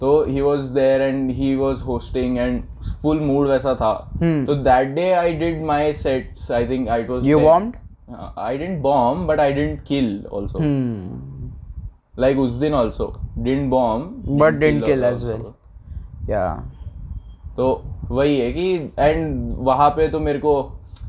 तो 0.00 0.24
he 0.24 0.40
was 0.40 0.72
there 0.74 1.00
and 1.00 1.30
he 1.30 1.54
was 1.56 1.82
hosting 1.82 2.38
and 2.38 2.62
full 3.02 3.20
mood 3.20 3.48
वैसा 3.48 3.74
था। 3.74 3.92
Hmm. 4.12 4.46
तो 4.46 4.54
that 4.54 4.88
day 4.88 5.10
I 5.12 5.32
did 5.32 5.64
my 5.64 5.92
sets 5.92 6.50
I 6.52 6.68
think 6.68 6.88
I 6.88 7.04
was 7.04 7.28
you 7.28 7.40
bombed? 7.40 7.76
I 8.38 8.58
didn't 8.58 8.80
bomb 8.82 9.26
but 9.26 9.40
I 9.40 9.52
didn't 9.52 9.82
kill 9.82 10.26
also 10.32 10.58
like 12.18 12.38
उस 12.38 12.52
दिन 12.52 12.74
didn't 13.44 13.70
bomb 13.72 14.02
But 14.40 14.58
didn't 14.60 14.84
kill 14.84 15.04
as 15.04 15.22
also. 15.22 15.36
well. 15.36 15.52
yeah 16.30 16.56
तो 17.56 17.68
वही 18.10 18.38
है 18.40 18.52
कि 18.52 18.92
and 18.98 19.54
वहाँ 19.58 19.88
पे 19.90 20.08
तो 20.08 20.20
मेरे 20.20 20.38
को 20.38 20.60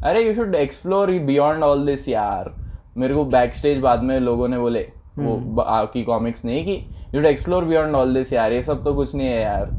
अरे 0.04 0.24
you 0.24 0.34
should 0.34 0.56
explore 0.56 1.12
beyond 1.26 1.64
all 1.64 1.86
this 1.86 2.08
यार। 2.10 2.52
मेरे 2.98 3.14
को 3.14 3.24
बैक 3.26 3.56
स्टेज 3.56 3.80
बाद 3.80 4.04
में 4.04 4.20
लोगों 4.20 4.48
ने 4.48 4.58
बोले 4.58 4.88
वो 5.18 5.36
हम्म। 5.36 5.62
आपकी 5.62 6.04
कॉमिक्स 6.04 6.46
नहीं 6.46 6.64
कि 6.66 6.74
you 6.74 7.22
should 7.22 7.26
explore 7.26 7.66
beyond 7.66 7.96
all 7.96 8.14
this 8.14 8.34
यार 8.34 8.54
ये 8.54 8.64
सब 8.64 8.84
तो 8.84 8.94
कुछ 8.94 9.16
नहीं 9.16 9.28
है 9.28 9.42
यार। 9.42 9.70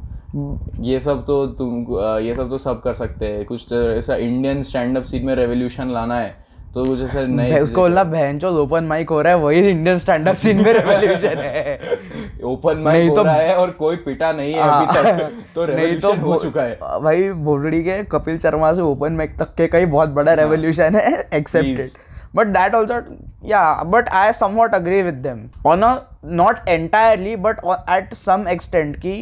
ये 0.80 1.00
सब 1.00 1.24
तो 1.26 1.46
तुम 1.58 1.86
ये 2.22 2.34
सब 2.34 2.50
तो 2.50 2.58
सब 2.58 2.80
कर 2.82 2.94
सकते 2.94 3.26
हैं। 3.26 3.44
कुछ 3.46 3.66
तो 3.70 3.82
ऐसा 3.90 4.16
इंडियन 4.16 4.62
स्टैंड 4.62 4.96
अप 4.96 5.04
सीन 5.04 5.26
में 5.26 5.34
रेवोल्यूशन 5.34 5.90
लाना 5.90 6.18
है 6.20 6.34
तो 6.74 6.84
कुछ 6.84 7.00
ऐसे 7.02 7.26
नए 7.26 7.58
उसको 7.60 7.80
बोलना 7.80 8.04
बहन 8.04 8.38
चो 8.38 8.50
ओपन 8.62 8.84
माइक 8.84 9.10
हो 9.10 9.20
रहा 9.22 9.32
है 9.32 9.38
वही 9.38 9.68
इंडियन 9.68 9.98
स्टैंड 9.98 10.28
अप 10.28 10.34
सीन 10.44 10.62
में 10.64 10.72
रेवोल्यूशन 10.72 11.38
है। 11.38 11.78
ओपन 12.42 12.78
माइक 12.78 13.14
तो- 13.14 13.24
रहा 13.24 13.34
है 13.34 13.56
और 13.56 13.70
कोई 13.70 13.96
पिटा 13.96 14.32
नहीं 14.32 14.54
है 14.54 14.60
अभी 14.60 14.86
तक। 14.86 15.44
तो 15.54 15.66
नहीं 15.66 15.76
रेवोल्यूशन 15.76 16.20
हो 16.20 16.36
चुका 16.36 16.62
है। 16.62 16.78
भाई 17.02 17.28
भोसड़ी 17.30 17.82
के 17.84 18.02
कपिल 18.04 18.38
शर्मा 18.38 18.72
से 18.72 18.80
ओपन 18.80 19.12
माइक 19.12 19.38
तक 19.38 19.54
के 19.54 19.66
कई 19.66 19.86
बहुत 19.86 20.08
बड़ा 20.08 20.34
रेवोल्यूशन 20.34 20.96
है 20.96 21.28
एक्सेप्टेड 21.34 21.90
बट 22.34 22.46
दैट 22.46 22.74
ऑल्सो 22.74 23.00
या 23.44 23.82
but 23.82 24.08
I 24.08 24.32
somewhat 24.32 24.74
agree 24.74 25.02
with 25.02 25.14
them 25.14 25.48
on 25.66 25.82
a 25.82 25.94
not 26.24 26.68
entirely 26.68 27.36
but 27.36 27.60
at 27.90 28.14
some 28.14 28.48
extent 28.48 28.96
की 28.96 29.16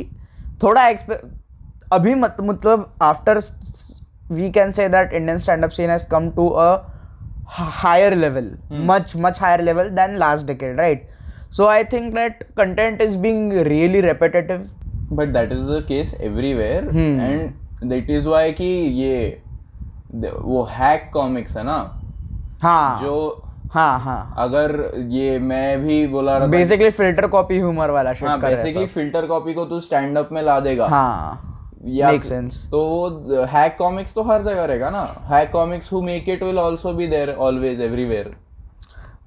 थोड़ा 0.63 0.91
expe- 0.91 1.25
अभी 1.93 2.15
मत, 2.15 2.37
मतलब 2.41 2.93
after 3.03 3.41
we 4.31 4.51
can 4.51 4.73
say 4.73 4.89
that 4.89 5.13
Indian 5.13 5.39
stand 5.39 5.65
up 5.65 5.71
scene 5.71 5.91
has 5.91 6.07
come 6.11 6.31
to 6.31 6.49
a 6.49 6.87
higher 7.59 8.11
level 8.15 8.45
much 8.89 9.15
much 9.23 9.39
higher 9.39 9.63
level 9.69 9.89
than 9.95 10.13
last 10.19 10.47
decade 10.47 10.79
right? 10.79 11.01
So 11.53 11.67
i 11.69 11.83
think 11.93 12.15
that 12.15 12.43
content 12.59 13.01
is 13.07 13.17
being 13.27 13.49
really 13.69 14.01
repetitive. 14.07 14.67
But 15.13 15.29
that 15.35 15.53
is 15.53 15.71
the 15.71 15.85
case 15.89 16.15
everywhere 16.21 16.85
Hmm. 16.89 17.21
And 17.21 17.89
that 17.91 18.11
is 18.11 18.29
why 18.29 18.53
कि 18.53 18.65
ये 19.03 19.43
वो 20.15 20.63
hack 20.71 21.11
comics 21.15 21.57
है 21.57 21.63
ना? 21.65 21.79
हाँ। 22.63 23.01
जो 23.03 23.43
हाँ 23.73 23.99
हाँ। 24.01 24.35
अगर 24.39 24.73
ये 25.11 25.39
मैं 25.39 25.81
भी 25.83 26.07
बोला 26.07 26.37
रहा 26.39 26.47
बेसिकली 26.47 26.91
फ़िल्टर 26.91 27.27
कॉपी 27.35 27.57
ह्यूमर 27.57 27.91
वाला 27.91 28.13
हाँ 28.21 28.39
बेसिकली। 28.41 28.87
फ़िल्टर 28.87 29.27
कॉपी 29.27 29.55
को 29.55 29.65
तू 29.65 29.81
स्टैंड 29.81 30.19
अप 30.19 30.29
में 30.33 30.43
ला 30.43 30.59
देगा। 30.61 30.87
हाँ। 30.87 31.47
या 31.87 32.11
Makes 32.11 32.31
sense. 32.31 32.57
तो 32.71 32.85
वो 32.87 33.45
हैक 33.53 33.77
कॉमिक्स 33.79 34.15
तो 34.15 34.23
हर 34.31 34.43
जगह 34.43 34.65
रहेगा 34.65 34.91
ना? 34.91 35.03
Hack 35.31 35.51
comics 35.53 35.93
who 35.93 36.01
make 36.03 36.29
it 36.29 36.43
will 36.43 36.59
also 36.59 36.93
be 36.95 37.07
there 37.07 37.31
always 37.49 37.81
everywhere 37.81 38.35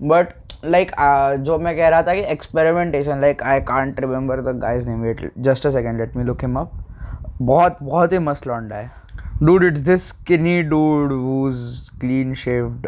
but 0.04 0.28
like 0.66 0.92
uh, 0.92 1.36
जो 1.46 1.58
मैं 1.58 1.76
कह 1.78 1.90
रहा 1.90 2.02
था 2.04 2.14
कि 2.14 2.22
experimentation 2.32 3.22
like 3.22 3.44
I 3.44 3.62
can't 3.62 4.00
remember 4.00 4.42
the 4.42 4.58
guy's 4.60 4.86
name 4.86 5.02
wait 5.02 5.32
just 5.40 5.68
a 5.68 5.70
second 5.70 6.00
let 6.00 6.16
me 6.18 6.24
look 6.24 6.42
him 6.42 6.60
up 6.60 6.72
बहुत 7.42 7.78
बहुत 7.82 8.14
ही 8.14 8.20
मस्त 8.20 8.48
लौंडा 8.48 8.76
है। 8.76 8.92
Dude 9.44 9.64
it's 9.64 9.80
this 9.82 10.08
skinny 10.10 10.62
dude 10.64 11.12
who's 11.12 11.90
clean 12.00 12.34
shaved 12.36 12.88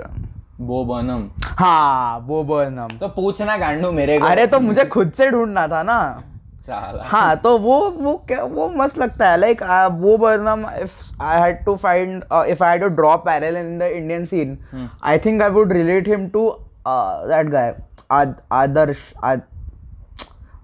वो 0.60 0.84
बनम 0.86 1.23
हाँ 1.41 2.19
वो 2.28 2.43
बर्नम 2.43 2.97
तो 2.99 3.08
पूछना 3.08 3.58
गांडू 3.58 3.91
मेरे 3.91 4.17
को। 4.19 4.25
अरे 4.25 4.45
तो 4.47 4.60
मुझे 4.60 4.86
खुद 4.86 5.12
से 5.12 5.30
ढूंढना 5.32 5.67
था 5.67 5.82
ना। 5.84 5.97
हाँ 7.06 7.36
तो 7.38 7.58
वो 7.58 7.80
वो 7.91 8.13
क्या 8.28 8.43
वो 8.43 8.67
मस्त 8.75 8.97
लगता 8.97 9.30
है। 9.30 9.38
लाइक 9.38 9.63
वो 9.93 10.17
Burnham 10.17 10.65
if 10.82 11.23
I 11.23 11.41
had 11.41 11.63
to 11.65 11.75
find 11.75 12.23
if 12.34 12.63
I 12.63 12.71
had 12.71 12.82
to 12.82 12.88
draw 12.95 13.15
parallel 13.25 13.58
in 13.58 13.78
the 13.80 13.89
Indian 13.97 14.25
scene 14.25 14.58
I 15.04 15.17
think 15.25 15.41
I 15.41 15.49
would 15.49 15.73
relate 15.73 16.08
him 16.08 16.28
to 16.30 16.47
that 16.88 17.50
guy 17.50 17.74
Adarsh 18.54 19.13
आद- 19.24 19.43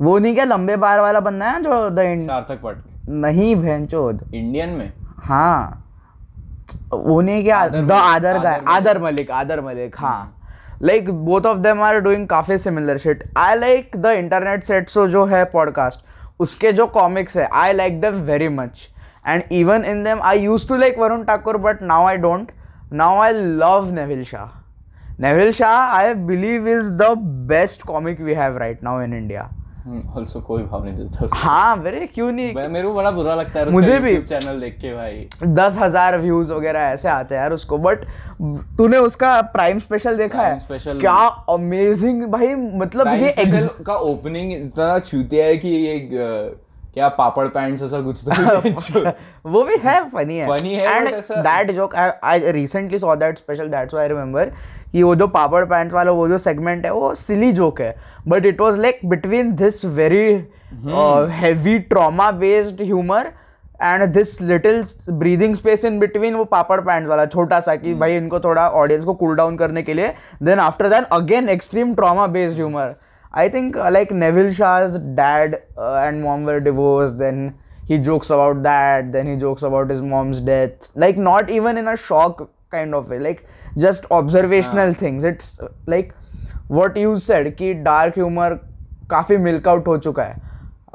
वो 0.02 0.18
नहीं 0.20 0.34
क्या 0.36 0.46
लंबे 0.46 0.76
बार 0.76 1.00
वाला 1.00 1.20
बंदा 1.20 1.50
है 1.50 1.62
जो 1.64 1.90
द 1.90 2.00
सार्थक 2.22 2.62
पाटिल 2.64 3.14
नहीं 3.16 3.56
भैंचोद 3.56 4.30
इंडियन 4.34 4.70
में? 4.70 4.92
हाँ। 5.20 5.78
वो 6.94 7.20
नहीं 7.22 7.44
क्या? 7.44 7.68
द 7.68 7.92
आदर 7.92 8.40
गाय 8.40 8.62
आदर 8.68 9.00
मलिक 9.02 9.32
आदर 9.32 9.62
मलिक 9.62 9.96
हाँ। 10.00 10.38
Like 10.82 11.10
both 11.26 11.46
of 11.46 11.58
them 11.58 11.82
are 11.82 12.00
doing 12.00 12.28
काफ़ी 12.28 12.58
similar 12.58 12.98
shit 12.98 13.24
I 13.38 13.56
like 13.56 13.98
the 13.98 14.12
internet 14.18 14.64
सेट्सो 14.64 15.08
जो 15.08 15.26
है 15.26 15.44
पॉडकास्ट 15.46 16.06
उसके 16.40 16.72
जो 16.72 16.88
कॉमिक्स 16.88 17.38
है 17.38 17.48
I 17.54 17.74
like 17.74 18.00
them 18.02 18.14
very 18.24 18.48
much 18.50 18.88
and 19.28 19.44
even 19.52 19.86
in 19.86 20.04
them 20.04 20.22
I 20.22 20.40
used 20.40 20.68
to 20.68 20.76
like 20.76 21.00
Varun 21.00 21.24
Thakur 21.24 21.58
but 21.58 21.82
now 21.84 22.06
I 22.08 22.18
don't 22.18 22.52
now 22.94 23.20
I 23.20 23.34
love 23.34 23.92
Neville 23.94 24.24
Shah 24.24 24.60
Neville 25.20 25.52
Shah 25.52 25.96
I 25.98 26.14
believe 26.28 26.68
is 26.68 26.92
the 26.94 27.14
best 27.50 27.82
comic 27.84 28.22
we 28.22 28.34
have 28.34 28.58
right 28.58 28.84
now 28.84 29.02
in 29.02 29.14
India 29.14 29.50
also 30.16 30.40
कोई 30.42 30.64
भाव 30.64 30.84
नहीं 30.86 30.94
देता 30.98 31.28
हाँ 31.34 31.76
very 31.76 32.08
क्यों 32.08 32.32
नहीं? 32.32 32.54
मेरे 32.68 32.88
को 32.88 32.94
बड़ा 32.94 33.12
बुरा 33.12 33.36
लगता 33.36 33.60
है 33.60 33.70
मुझे 33.72 33.98
भी। 34.00 34.16
चैनल 34.22 34.60
देख 34.62 34.78
के 34.82 34.94
भाई। 34.96 35.28
दस 35.46 35.78
हज़ार 35.78 36.18
व्यूज़ 36.18 36.52
वगैरह 36.54 36.80
ऐसे 36.80 37.10
आते 37.10 37.36
हैं 37.36 37.42
यार 37.42 37.54
उसको 37.54 37.78
बट 37.78 38.06
तूने 38.78 38.98
उसका 38.98 39.40
प्राइम 39.54 39.80
स्पेशल 39.80 40.18
देखा 40.18 40.42
है? 40.42 40.58
Prime 40.58 40.68
Special- 40.68 41.00
क्या 41.02 41.16
अमेजिंग 41.50 42.24
भाई 42.24 42.54
मतलब 42.56 43.08
ये 43.08 43.34
Special 43.40 43.84
का 43.86 43.96
ओपनिंग 44.10 44.52
इतना 44.54 44.98
छूतिया 45.00 45.46
है 45.46 45.58
कि 45.58 45.70
ये 45.70 45.98
अ, 45.98 46.56
क्या 46.94 47.08
पापड़ 47.18 47.48
पैंट्स 47.48 47.84
ऐसा 47.84 48.02
कुछ 48.02 48.24
तो 48.28 49.50
वो 49.50 49.64
भी 49.64 49.76
है 49.84 50.00
फनी 50.10 50.38
है। 50.38 50.48
Funny 50.48 50.74
है, 50.74 50.96
and 50.98 51.10
that 51.40 51.72
joke 51.72 51.96
I 51.96 52.52
recently 52.52 53.00
saw 53.00 53.16
that 53.16 53.38
special 53.38 53.68
that's 53.70 53.96
I 53.96 54.08
remember 54.08 54.52
कि 54.92 55.04
वो 55.04 55.16
जो 55.16 55.28
पापड़ 55.28 55.64
पैंट्स 55.66 55.94
वाला 55.94 56.12
वो 56.12 56.28
जो 56.28 56.38
सेगमेंट 56.38 56.86
है 56.86 56.94
वो 56.94 57.14
सिली 57.16 57.52
जोक 57.52 57.82
है 57.82 57.96
but 58.28 58.46
it 58.46 58.62
was 58.62 58.80
like 58.82 59.00
between 59.06 59.56
this 59.56 59.86
very 59.86 60.26
heavy 61.36 61.78
trauma 61.80 62.32
based 62.32 62.82
humour 62.82 63.32
and 63.82 64.04
this 64.14 64.42
little 64.42 64.84
breathing 65.10 65.56
space 65.56 65.86
in 65.86 66.00
between 66.00 66.36
वो 66.36 66.44
पापड़ 66.46 66.80
पैंट 66.82 67.08
वाला 67.08 67.26
छोटा 67.26 67.60
सा 67.60 67.76
कि 67.76 67.94
भाई 67.94 68.18
इनको 68.18 68.40
थोड़ा 68.40 68.70
ऑडियंस 68.70 69.06
को 69.06 69.14
कूल 69.14 69.36
डाउन 69.36 69.58
करने 69.58 69.84
के 69.84 69.94
लिए 69.94 70.14
then 70.44 70.60
after 70.60 70.90
than 70.90 71.04
again 71.14 71.50
extreme 71.50 71.96
trauma 71.96 72.28
based 72.28 72.58
humour 72.58 72.96
I 73.34 73.50
think 73.50 73.78
like 73.78 74.10
like 74.10 74.22
Neville 74.24 74.98
dad 75.16 75.54
and 75.80 76.24
mom 76.24 76.46
were 76.46 76.60
divorce 76.60 77.12
then 77.12 77.36
divorced. 77.36 77.52
Then 77.52 77.54
he 77.88 77.98
jokes 77.98 78.30
about 78.30 78.64
that. 78.64 79.12
Then 79.12 79.28
he 79.28 79.36
jokes 79.36 79.64
about 79.64 79.90
his 79.90 80.02
mom's 80.02 80.42
death. 80.42 80.90
Like 80.96 81.18
not 81.18 81.50
even 81.50 81.78
in 81.78 81.88
a 81.88 81.98
shock 81.98 82.50
kind 82.72 82.96
of 82.96 83.10
way. 83.10 83.20
Like 83.20 83.46
just 83.78 84.06
observational 84.12 84.94
things. 84.94 85.24
It's 85.24 85.60
uh, 85.60 85.70
like 85.88 86.14
what 86.70 86.98
you 86.98 87.18
said 87.20 87.56
कि 87.58 87.74
dark 87.86 88.16
humor 88.16 88.52
काफ़ी 89.12 89.38
milk 89.38 89.68
out 89.68 89.88
हो 89.88 89.98
चुका 89.98 90.24
है 90.24 90.50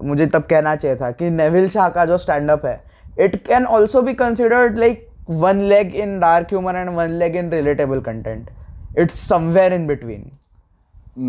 मुझे 0.05 0.27
तब 0.27 0.43
कहना 0.51 0.75
चाहिए 0.77 0.97
था 0.97 1.11
कि 1.19 1.29
नेविल 1.31 1.69
शाह 1.71 1.89
का 1.89 2.05
जो 2.07 2.17
स्टैंड 2.19 2.51
अप 2.51 2.65
है 2.67 2.81
it 3.21 3.37
can 3.47 3.65
also 3.79 4.03
be 4.03 4.15
considered 4.15 4.79
like 4.79 5.07
one 5.43 5.61
leg 5.69 5.95
in 5.95 6.19
dark 6.21 6.47
humour 6.51 6.77
and 6.77 6.91
one 6.97 7.11
leg 7.19 7.37
in 7.37 7.51
relatable 7.53 8.01
content 8.09 8.49
it's 8.99 9.19
somewhere 9.29 9.73
in 9.73 9.87
between 9.87 10.25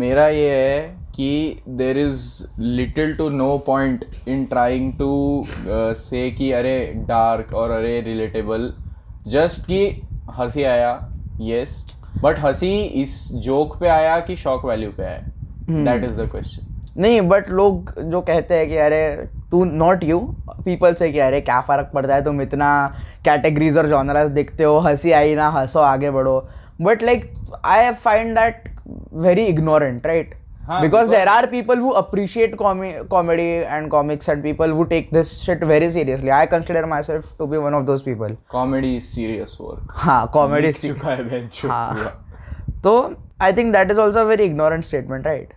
मेरा 0.00 0.26
ये 0.28 0.48
है 0.50 0.80
कि 1.14 1.60
there 1.78 1.98
is 1.98 2.24
little 2.60 3.14
to 3.16 3.28
no 3.30 3.56
point 3.66 4.04
in 4.28 4.44
trying 4.46 4.92
to 4.98 5.44
say 5.98 6.30
कि 6.30 6.50
अरे 6.52 6.76
dark 7.08 7.52
और 7.54 7.70
अरे 7.70 8.00
relatable 8.00 8.72
just 9.28 9.64
कि 9.66 9.80
हँसी 10.36 10.62
आया 10.62 10.92
यस 11.40 11.84
बट 12.22 12.38
हँसी 12.38 12.70
इस 13.02 13.18
जोक 13.44 13.78
पे 13.80 13.88
आया 13.88 14.18
कि 14.20 14.36
शॉक 14.36 14.64
वैल्यू 14.66 14.90
पे 14.90 15.04
आया? 15.04 15.20
दैट 15.70 16.04
इज़ 16.04 16.20
द 16.22 16.28
क्वेश्चन 16.30 17.00
नहीं 17.02 17.20
बट 17.20 17.48
लोग 17.50 17.92
जो 18.00 18.20
कहते 18.20 18.54
हैं 18.54 18.68
कि 18.68 18.76
अरे 18.76 19.28
तू 19.50 19.64
नॉट 19.64 20.04
यू 20.04 20.18
पीपल 20.64 20.94
से 20.94 21.10
कि 21.12 21.18
अरे 21.18 21.40
क्या 21.40 21.60
फ़र्क 21.60 21.90
पड़ता 21.94 22.14
है? 22.14 22.24
तुम 22.24 22.42
इतना 22.42 22.70
कैटेगरीज 23.24 23.76
और 23.78 23.88
जॉनरास 23.88 24.30
देखते 24.30 24.64
हो 24.64 24.78
हँसी 24.78 25.12
आई 25.12 25.34
ना 25.34 25.48
हंसो 25.48 25.80
आगे 25.80 26.10
बढ़ो. 26.10 26.48
But 26.80 27.02
like 27.02 27.32
I 27.64 27.90
find 27.92 28.34
that 28.38 28.68
very 29.14 29.44
ignorant 29.44 30.06
right 30.06 30.34
because 30.70 31.10
there 31.10 31.28
are 31.28 31.46
people 31.46 31.78
who 31.78 31.90
appreciate 31.90 32.54
comedy 32.56 33.42
and 33.42 33.88
comics 33.90 34.28
and 34.28 34.42
people 34.42 34.70
who 34.70 34.84
take 34.84 35.08
this 35.12 35.32
shit 35.42 35.64
very 35.64 35.90
seriously 35.90 36.30
I 36.30 36.46
consider 36.46 36.84
myself 37.02 37.36
to 37.38 37.46
be 37.46 37.56
one 37.56 37.74
of 37.74 37.84
those 37.84 38.02
people 38.02 38.36
comedy 38.50 38.98
serious 39.00 39.56
हाँ 39.90 40.26
comedy 40.32 40.72
तो 42.84 42.98
I 43.42 43.52
think 43.52 43.72
that 43.72 43.90
is 43.90 44.00
also 44.00 44.24
very 44.24 44.44
ignorant 44.44 44.84
statement 44.84 45.26
right 45.26 45.52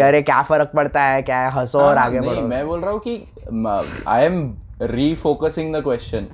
अरे 0.00 0.22
क्या 0.22 0.42
फ़र्क 0.42 0.70
पड़ता 0.74 1.02
है? 1.02 1.22
क्या 1.22 1.38
है? 1.40 1.50
हंसो 1.50 1.78
और 1.78 1.98
हाँ, 1.98 2.06
आगे 2.06 2.20
बढ़ो। 2.20 2.40
मैं 2.40 2.66
बोल 2.66 2.80
रहा 2.80 2.90
हूँ 2.90 3.00
कि 3.06 4.04
I 4.08 4.24
am 4.24 4.54
refocusing 4.82 5.74
the 5.74 5.82
question 5.82 6.26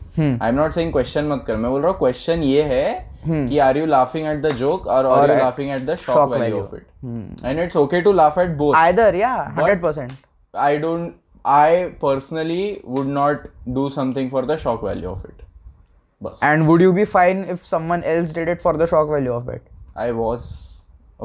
I 0.43 0.49
am 0.49 0.55
not 0.55 0.73
saying 0.73 0.93
question 0.93 1.25
मत 1.25 1.45
कर 1.47 1.57
मैं 1.57 1.71
बोल 1.71 1.81
रहा 1.83 1.91
हूँ 1.91 1.99
क्वेश्चन 1.99 2.43
ये 2.43 2.63
है 2.63 3.08
कि 3.27 3.59
are 3.59 3.77
you 3.77 3.87
laughing 3.87 4.27
at 4.27 4.43
the 4.43 4.53
joke 4.57 4.87
और। 4.87 5.07
Are 5.07 5.31
you 5.31 5.37
laughing 5.37 5.71
at 5.71 5.81
the 5.81 5.95
shock 5.97 6.31
value 6.31 6.61
of 6.61 6.75
it 6.77 7.45
and 7.45 7.61
it's 7.61 7.77
okay 7.77 8.01
to 8.01 8.13
laugh 8.13 8.39
at 8.39 8.57
both 8.57 8.75
either 8.75 9.09
yeah 9.21 9.59
100% 9.59 10.13
I 10.55 10.77
don't 10.79 11.15
I 11.47 11.85
personally 12.03 12.81
would 12.85 13.07
not 13.07 13.49
do 13.69 13.89
something 13.91 14.31
for 14.31 14.47
the 14.47 14.57
shock 14.57 14.85
value 14.85 15.11
of 15.11 15.27
it 15.27 15.43
बस 16.23 16.41
and 16.45 16.69
would 16.69 16.83
you 16.85 16.93
be 16.95 17.05
fine 17.11 17.45
if 17.55 17.67
someone 17.67 18.05
else 18.13 18.33
did 18.39 18.49
it 18.55 18.63
for 18.63 18.73
the 18.79 18.87
shock 18.93 19.11
value 19.15 19.35
of 19.35 19.51
it? 19.55 19.63
I 19.99 20.11
was 20.11 20.47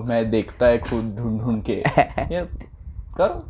मैं 0.08 0.30
देखता 0.32 0.66
है 0.66 0.78
खुद 0.80 1.16
ढूंढ 1.18 1.42
ढूंढ 1.42 1.64
के 1.70 1.76
करो। 3.18 3.46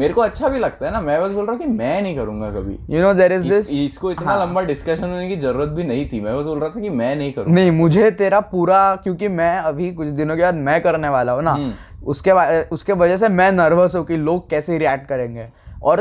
मेरे 0.00 0.14
को 0.14 0.20
अच्छा 0.20 0.48
भी 0.48 0.58
लगता 0.58 0.86
है 0.86 0.92
ना 0.92 1.00
मैं 1.00 1.20
बस 1.22 1.32
बोल 1.32 1.46
रहा 1.46 1.52
हूँ 1.52 1.60
कि 1.60 1.66
मैं 1.68 2.00
नहीं 2.02 2.16
करूँगा 2.16 2.50
कभी। 2.50 2.76
You 2.94 3.02
know 3.04 3.12
there 3.14 3.32
is 3.32 3.44
इस, 3.44 3.52
this 3.52 3.70
इसको 3.76 4.10
इतना 4.12 4.30
हाँ। 4.30 4.38
लंबा 4.40 4.60
डिस्कशन 4.70 5.10
होने 5.10 5.28
की 5.28 5.36
ज़रूरत 5.38 5.68
भी 5.70 5.84
नहीं 5.84 6.08
थी। 6.08 6.20
मैं 6.20 6.36
बस 6.38 6.46
बोल 6.46 6.60
रहा 6.60 6.68
था 6.68 6.80
कि 6.80 6.90
मैं 6.90 7.14
नहीं 7.16 7.32
करूँ 7.32 7.54
नहीं 7.54 7.70
मुझे 7.72 8.10
तेरा 8.20 8.40
पूरा 8.52 8.80
क्योंकि 9.02 9.28
मैं 9.30 9.56
अभी 9.58 9.90
कुछ 9.94 10.08
दिनों 10.20 10.36
के 10.36 10.42
बाद 10.42 10.54
मैं 10.68 10.80
करने 10.82 11.08
वाला 11.08 11.32
हूँ 11.32 11.42
ना 11.42 11.52
हम्म। 11.52 12.06
उसके 12.06 12.32
उसके 12.74 12.92
वजह 12.94 13.16
से 13.16 13.28
मैं 13.30 13.50
नर्वस 13.52 13.94
हूँ 13.96 14.04
कि 14.06 14.16
लोग 14.18 14.48
कैसे 14.50 14.78
रिएक्ट 14.78 15.06
करेंगे। 15.08 15.48
और 15.82 16.00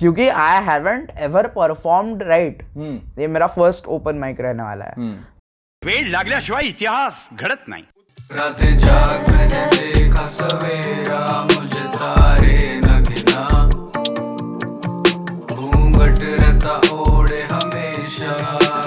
क्योंकि 0.00 0.28
I 0.28 0.62
haven't 0.64 1.10
ever 1.20 1.46
performed 1.56 2.22
right 2.22 2.62
ये 3.18 3.26
मेरा 3.28 3.46
फ़र्स्ट 3.56 3.88
ओपन 3.96 4.18
माइक 4.18 4.40
रहने 4.40 4.62
वाला 4.62 4.84
है। 4.84 4.94
हम्म। 4.96 5.16
वेळ 5.82 6.10
लागल्याशिवाय 6.10 6.68
इतिहास 6.68 7.28
घडत 7.34 7.64
नाही. 7.68 7.82
रातें 8.18 8.78
जाग 8.78 9.30
मैंने 9.30 9.66
देखा 9.72 10.26
सवेरा 10.26 11.24
मुझे 11.44 11.80
तारे 11.94 12.80
घूंघट 16.04 16.20
रहता 16.20 16.74
ओढ़े 16.92 17.42
हमेशा। 17.52 18.83